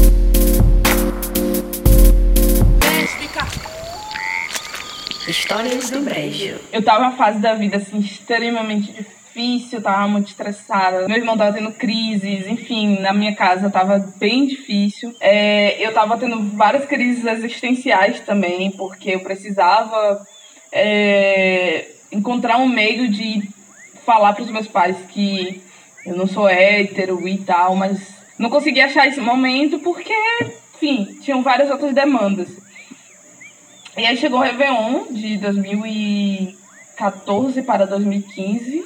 [5.28, 6.58] Histórias do Brejo.
[6.72, 11.06] Eu tava numa fase da vida assim extremamente difícil, tava muito estressada.
[11.06, 15.14] Meu irmão tava tendo crises, enfim, na minha casa tava bem difícil.
[15.20, 20.26] É, eu tava tendo várias crises existenciais também, porque eu precisava
[20.72, 23.50] é, encontrar um meio de
[24.06, 25.62] falar para os meus pais que
[26.06, 28.00] eu não sou hétero e tal, mas
[28.40, 30.14] não consegui achar esse momento porque,
[30.74, 32.48] enfim, tinham várias outras demandas.
[33.98, 38.86] E aí chegou o Réveillon de 2014 para 2015.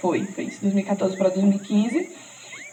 [0.00, 2.10] Foi, foi isso, 2014 para 2015.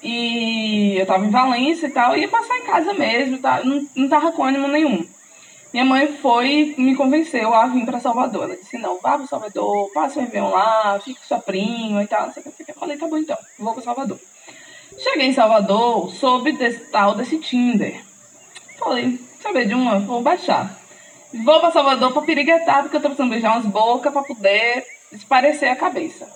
[0.02, 3.64] E eu tava em Valência e tal, ia passar em casa mesmo, tá?
[3.64, 5.06] não, não tava com ânimo nenhum.
[5.72, 8.46] Minha mãe foi, me convenceu a vir para Salvador.
[8.46, 12.08] Ela disse: não, vá para Salvador, passa o Réveillon lá, fica com sua prima e
[12.08, 12.26] tal.
[12.26, 12.66] Não sei o que.
[12.68, 14.20] Eu falei: tá bom então, vou para Salvador.
[14.98, 18.02] Cheguei em Salvador, soube desse tal desse Tinder.
[18.80, 20.82] Falei: saber de uma, vou baixar.
[21.34, 25.70] Vou pra Salvador pra piriguetar, porque eu tô precisando beijar umas bocas pra poder esparecer
[25.70, 26.28] a cabeça.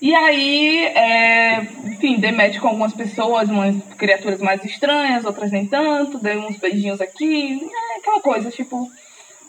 [0.00, 5.66] E aí, é, enfim, dei match com algumas pessoas, umas criaturas mais estranhas, outras nem
[5.66, 8.90] tanto, dei uns beijinhos aqui, é, aquela coisa, tipo,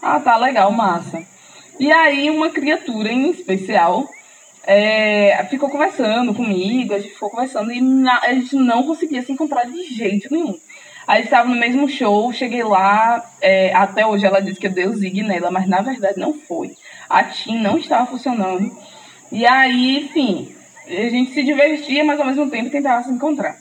[0.01, 1.23] ah, tá legal, massa.
[1.79, 4.09] E aí, uma criatura em especial
[4.63, 9.31] é, ficou conversando comigo, a gente ficou conversando e na, a gente não conseguia se
[9.31, 10.59] encontrar de jeito nenhum.
[11.11, 14.87] Aí estava no mesmo show, cheguei lá, é, até hoje ela disse que eu dei
[14.87, 16.77] o zig nela, mas na verdade não foi.
[17.09, 18.71] A TIM não estava funcionando.
[19.29, 20.55] E aí, enfim,
[20.87, 23.57] a gente se divertia, mas ao mesmo tempo tentava se encontrar.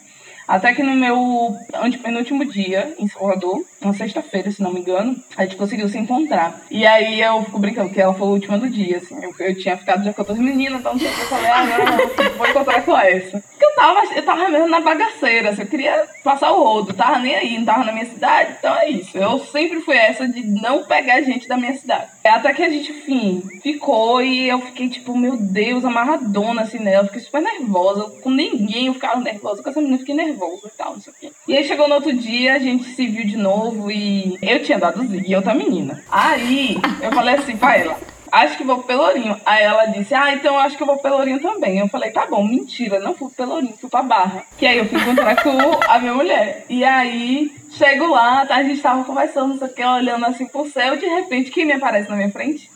[0.51, 5.43] Até que no meu antepenúltimo dia, em Salvador, uma sexta-feira, se não me engano, a
[5.43, 6.59] gente conseguiu se encontrar.
[6.69, 9.15] E aí eu fico brincando que ela foi a última do dia, assim.
[9.23, 12.47] Eu, eu tinha ficado já com outras meninas, então eu falei, ah, não, não, vou
[12.47, 13.39] encontrar com essa.
[13.39, 17.19] Porque eu tava, eu tava mesmo na bagaceira, assim, eu queria passar o rodo, tava
[17.19, 19.17] nem aí, não tava na minha cidade, então é isso.
[19.17, 22.07] Eu sempre fui essa de não pegar gente da minha cidade.
[22.25, 27.03] Até que a gente, enfim, ficou e eu fiquei tipo, meu Deus, amarradona assim nela,
[27.03, 28.11] eu fiquei super nervosa.
[28.21, 31.13] Com ninguém eu ficava nervosa, com essa menina eu fiquei nervosa e tal, não sei
[31.13, 31.31] o quê.
[31.47, 34.79] E aí chegou no outro dia, a gente se viu de novo e eu tinha
[34.79, 36.03] dado zig e outra menina.
[36.09, 37.97] Aí eu falei assim pra ela,
[38.31, 39.39] acho que vou pro Pelourinho.
[39.45, 41.79] Aí ela disse, ah, então acho que eu vou pro Pelourinho também.
[41.79, 44.43] Eu falei, tá bom, mentira, não fui pro Pelourinho, fui pra Barra.
[44.57, 45.51] Que aí eu fui encontrar com
[45.87, 46.65] a minha mulher.
[46.69, 50.45] E aí, chego lá, tá, a gente tava conversando, não sei o que, olhando assim
[50.47, 52.69] pro céu, de repente, quem me aparece na minha frente?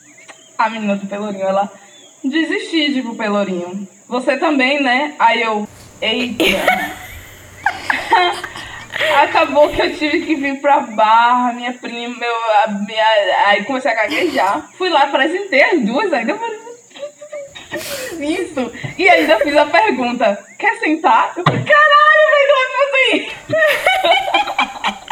[0.58, 1.72] A menina do Pelourinho, ela
[2.24, 3.88] desisti de ir pro Pelourinho.
[4.08, 5.16] Você também, né?
[5.18, 5.68] Aí eu,
[6.02, 6.46] eita.
[9.24, 13.06] Acabou que eu tive que vir pra barra, minha prima, meu, a, minha,
[13.46, 14.70] aí comecei a gaguejar.
[14.78, 16.60] Fui lá, apresentei as duas, ainda eu falei,
[18.20, 18.72] isso.
[18.98, 21.34] E ainda fiz a pergunta, quer sentar?
[21.36, 24.96] Eu falei, caralho, velho, como é assim?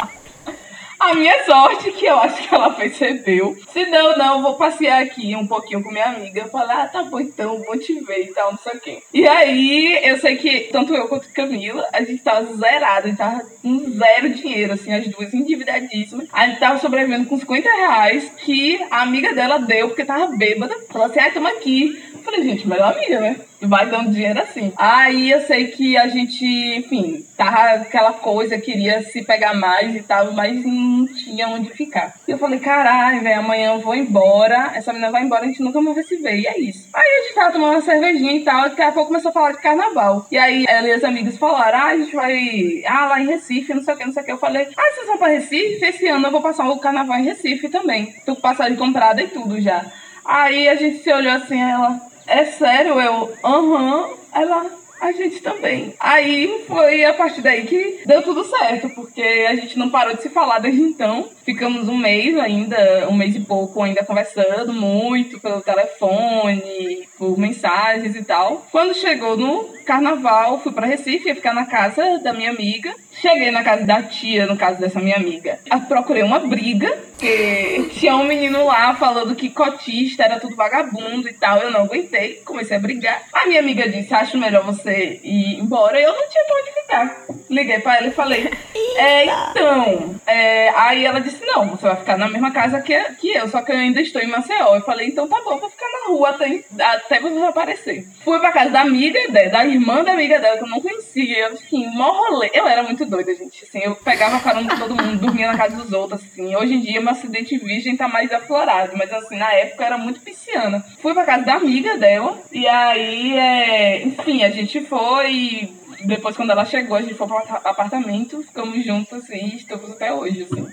[1.04, 3.54] A minha sorte, que eu acho que ela percebeu.
[3.70, 6.40] Se não, não, vou passear aqui um pouquinho com minha amiga.
[6.40, 9.02] Eu falei, ah, tá bom então, vou te ver e tal, não sei o quê.
[9.12, 13.18] E aí, eu sei que tanto eu quanto Camila, a gente tava zerado, a gente
[13.18, 16.26] tava com zero dinheiro, assim, as duas endividadíssimas.
[16.32, 20.74] A gente tava sobrevivendo com 50 reais que a amiga dela deu, porque tava bêbada.
[20.88, 22.02] Falou assim, ah, toma aqui.
[22.34, 23.36] Falei, gente, melhor amiga, né?
[23.66, 24.72] vai dando dinheiro assim.
[24.76, 30.02] Aí eu sei que a gente, enfim, tava aquela coisa, queria se pegar mais e
[30.02, 32.14] tal, mas não tinha onde ficar.
[32.26, 35.62] E eu falei, caralho, velho, amanhã eu vou embora, essa menina vai embora, a gente
[35.62, 36.40] nunca mais vai se ver.
[36.40, 36.88] E é isso.
[36.92, 39.32] Aí a gente tava tomando uma cervejinha e tal, e daqui a pouco começou a
[39.32, 40.26] falar de carnaval.
[40.30, 43.72] E aí ela e as amigas falaram, ah, a gente vai, ah, lá em Recife,
[43.72, 44.32] não sei o que, não sei o que.
[44.32, 45.84] Eu falei, ah, vocês vão pra Recife?
[45.84, 48.14] Esse ano eu vou passar o carnaval em Recife também.
[48.26, 49.84] Tô com passagem comprada e tudo já.
[50.24, 53.00] Aí a gente se olhou assim, ela, é sério?
[53.00, 54.08] Eu, aham.
[54.32, 54.66] Ela,
[55.00, 55.94] a gente também.
[55.98, 60.22] Aí foi a partir daí que deu tudo certo, porque a gente não parou de
[60.22, 61.28] se falar desde então.
[61.44, 68.16] Ficamos um mês ainda, um mês e pouco ainda conversando muito pelo telefone, por mensagens
[68.16, 68.66] e tal.
[68.72, 72.94] Quando chegou no carnaval, fui para Recife, ia ficar na casa da minha amiga.
[73.12, 75.58] Cheguei na casa da tia, no caso dessa minha amiga.
[75.70, 81.28] Eu procurei uma briga, porque tinha um menino lá falando que cotista era tudo vagabundo
[81.28, 81.58] e tal.
[81.58, 83.22] Eu não aguentei, comecei a brigar.
[83.32, 86.00] A minha amiga disse: Acho melhor você ir embora.
[86.00, 87.26] Eu não tinha pra onde ficar.
[87.50, 88.50] Liguei pra ela e falei:
[88.96, 90.14] É, então.
[90.26, 93.62] É, aí ela disse: Não, você vai ficar na mesma casa que, que eu, só
[93.62, 94.74] que eu ainda estou em Maceió.
[94.74, 98.06] Eu falei: Então tá bom, vou ficar na rua até, até você aparecer.
[98.24, 99.18] Fui pra casa da amiga,
[99.50, 101.52] da irmã da amiga dela, que eu não conhecia.
[101.52, 102.50] Enfim, mó rolê.
[102.52, 103.64] Eu era muito doida, gente.
[103.64, 106.54] Assim, eu pegava carona de todo mundo, dormia na casa dos outros, assim.
[106.56, 109.98] Hoje em dia, meu acidente virgem tá mais aflorado, mas assim, na época eu era
[109.98, 110.84] muito pisciana.
[111.00, 114.02] Fui pra casa da amiga dela, e aí, é...
[114.02, 115.72] enfim, a gente foi
[116.04, 120.12] depois, quando ela chegou, a gente foi pro apartamento, ficamos juntos, assim, e estamos até
[120.12, 120.66] hoje, assim.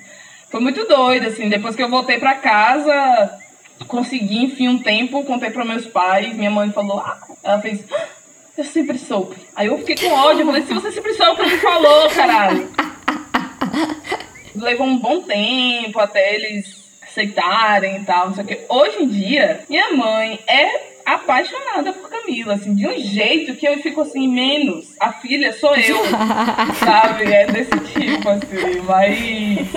[0.49, 1.49] Foi muito doido, assim.
[1.49, 3.39] Depois que eu voltei pra casa,
[3.87, 8.07] consegui, enfim, um tempo, contei para meus pais, minha mãe falou, ah, ela fez, ah,
[8.57, 9.35] eu sempre soube.
[9.55, 12.69] Aí eu fiquei com ódio, falei, se você sempre soube, que falou, caralho.
[14.53, 18.59] Levou um bom tempo até eles aceitarem e tal, não sei o que.
[18.67, 23.77] Hoje em dia, minha mãe é apaixonada por Camila, assim, de um jeito que eu
[23.79, 24.95] fico assim, menos.
[24.99, 25.97] A filha sou eu,
[26.83, 27.31] sabe?
[27.31, 29.69] É desse tipo, assim, mas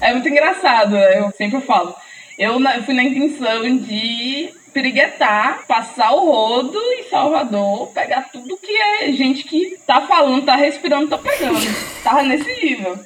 [0.00, 1.94] é muito engraçado, eu sempre falo.
[2.38, 9.12] Eu fui na intenção de piriguetar, passar o rodo em Salvador, pegar tudo que é
[9.12, 11.58] gente que tá falando, tá respirando, tá pegando.
[12.04, 12.98] Tava nesse nível.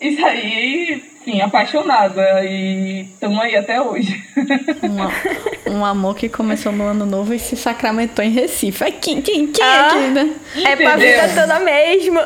[0.00, 4.22] Isso aí enfim, apaixonada e estamos aí até hoje.
[5.66, 8.84] Um, um, amor que começou no ano novo e se sacramentou em Recife.
[8.84, 10.34] É quem, quem, quem ah, aqui, né?
[10.64, 12.20] É pra vida toda mesmo.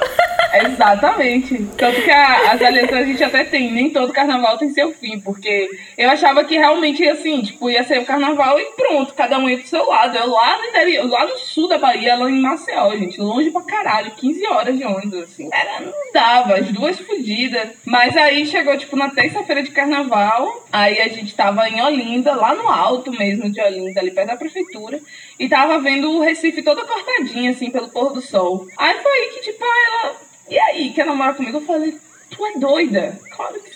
[0.52, 1.66] Exatamente.
[1.76, 5.18] Tanto que a, as alianças a gente até tem, nem todo carnaval tem seu fim,
[5.20, 9.48] porque eu achava que realmente assim, tipo, ia ser o carnaval e pronto, cada um
[9.48, 10.16] ia pro seu lado.
[10.16, 13.62] Eu lá no interior, lá no sul da Bahia, lá em Maceió, gente, longe pra
[13.62, 15.48] caralho, 15 horas de ônibus, assim.
[15.52, 17.70] Era, não dava, as duas fodidas.
[17.84, 20.66] Mas aí chegou, tipo, tipo, na terça-feira de carnaval.
[20.72, 24.36] Aí a gente tava em Olinda, lá no alto mesmo de Olinda, ali perto da
[24.36, 25.00] prefeitura.
[25.38, 28.66] E tava vendo o Recife toda cortadinha, assim, pelo pôr do sol.
[28.76, 30.16] Aí foi aí que, tipo, ela.
[30.48, 31.58] E aí, quer namorar comigo?
[31.58, 31.96] Eu falei,
[32.30, 33.18] tu é doida?
[33.36, 33.69] Claro que.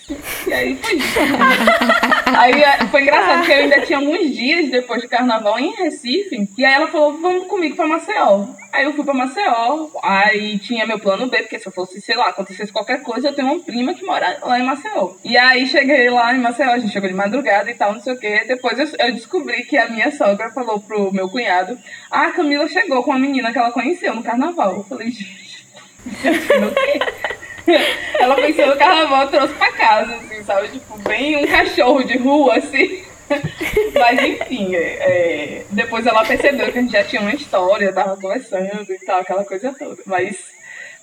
[0.47, 1.19] E aí foi isso.
[2.37, 6.47] aí é, foi engraçado que eu ainda tinha alguns dias depois do carnaval em Recife.
[6.57, 8.45] E aí ela falou, vamos comigo pra Maceió.
[8.71, 12.15] Aí eu fui pra Maceió, aí tinha meu plano B, porque se eu fosse, sei
[12.15, 15.13] lá, acontecesse qualquer coisa, eu tenho uma prima que mora lá em Maceió.
[15.23, 18.13] E aí cheguei lá em Maceió, a gente chegou de madrugada e tal, não sei
[18.13, 18.43] o quê.
[18.47, 21.79] Depois eu, eu descobri que a minha sogra falou pro meu cunhado:
[22.11, 24.75] Ah, a Camila chegou com uma menina que ela conheceu no carnaval.
[24.75, 25.65] Eu falei, gente,
[26.05, 27.44] o quê?
[28.19, 30.69] Ela pensou no carnaval e trouxe pra casa, assim, sabe?
[30.69, 33.03] Tipo, bem um cachorro de rua, assim.
[33.93, 38.85] Mas enfim, é, depois ela percebeu que a gente já tinha uma história, tava conversando
[38.89, 39.97] e tal, aquela coisa toda.
[40.05, 40.37] Mas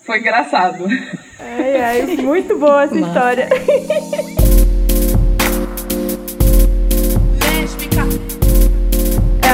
[0.05, 0.87] foi engraçado.
[1.41, 3.49] Ai, ai, muito boa essa história.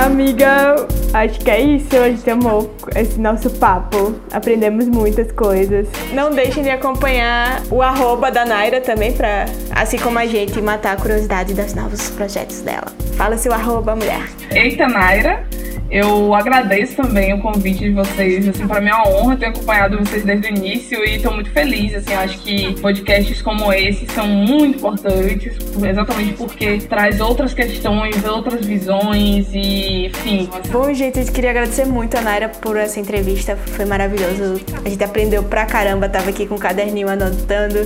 [0.07, 1.97] amiga, acho que é isso.
[1.97, 4.15] Hoje tomou esse nosso papo.
[4.33, 5.89] Aprendemos muitas coisas.
[6.13, 10.95] Não deixem de acompanhar o arroba da Naira também, pra, assim como a gente, matar
[10.95, 12.87] a curiosidade dos novos projetos dela.
[13.17, 14.23] Fala seu arroba, mulher.
[14.51, 15.47] Eita, Naira.
[15.91, 19.99] Eu agradeço também o convite de vocês, assim, para mim é uma honra ter acompanhado
[19.99, 24.27] vocês desde o início e estou muito feliz, assim, acho que podcasts como esse são
[24.27, 30.49] muito importantes, exatamente porque traz outras questões, outras visões e, enfim.
[30.71, 34.61] Bom, gente, a gente queria agradecer muito a Naira por essa entrevista, foi maravilhoso.
[34.85, 37.79] A gente aprendeu pra caramba, tava aqui com o caderninho anotando.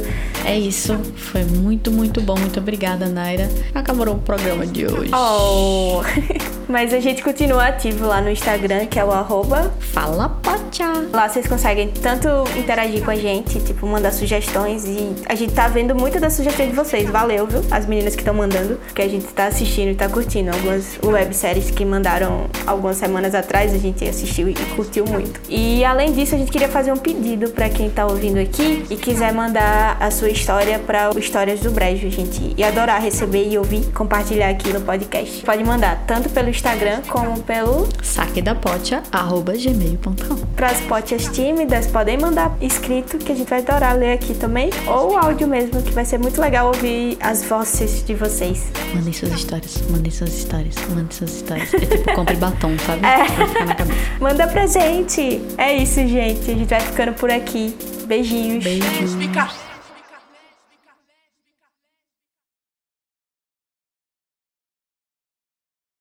[0.45, 2.37] É isso, foi muito, muito bom.
[2.37, 3.49] Muito obrigada, Naira.
[3.75, 5.11] Acabou o programa de hoje.
[5.15, 6.03] Oh!
[6.73, 11.07] Mas a gente continua ativo lá no Instagram, que é o arroba Fala Pocha.
[11.13, 12.27] Lá vocês conseguem tanto
[12.59, 16.71] interagir com a gente, tipo, mandar sugestões e a gente tá vendo muitas das sugestões
[16.71, 17.11] de vocês.
[17.11, 17.63] Valeu, viu?
[17.71, 20.51] As meninas que estão mandando, que a gente tá assistindo e tá curtindo.
[20.51, 25.43] Algumas webséries que mandaram algumas semanas atrás, a gente assistiu e curtiu muito.
[25.51, 28.97] E além disso, a gente queria fazer um pedido para quem tá ouvindo aqui e
[28.97, 32.55] quiser mandar a sua história para o Histórias do Brejo, gente.
[32.57, 35.45] E adorar receber e ouvir, compartilhar aqui no podcast.
[35.45, 43.19] Pode mandar tanto pelo Instagram como pelo saquedapocha.gmail.com Para as potias tímidas, podem mandar escrito
[43.19, 46.41] que a gente vai adorar ler aqui também, ou áudio mesmo, que vai ser muito
[46.41, 48.71] legal ouvir as vozes de vocês.
[48.95, 51.75] Mandem suas histórias, mandem suas histórias, mandem suas histórias.
[51.75, 53.03] É tipo, compre batom, sabe?
[53.13, 53.25] É.
[53.35, 53.99] Pra ficar na cabeça.
[54.21, 55.43] Manda pra gente.
[55.59, 56.49] É isso, gente.
[56.49, 57.77] A gente vai ficando por aqui.
[58.07, 58.63] Beijinhos.
[58.63, 59.15] Beijos.
[59.15, 59.49] Fica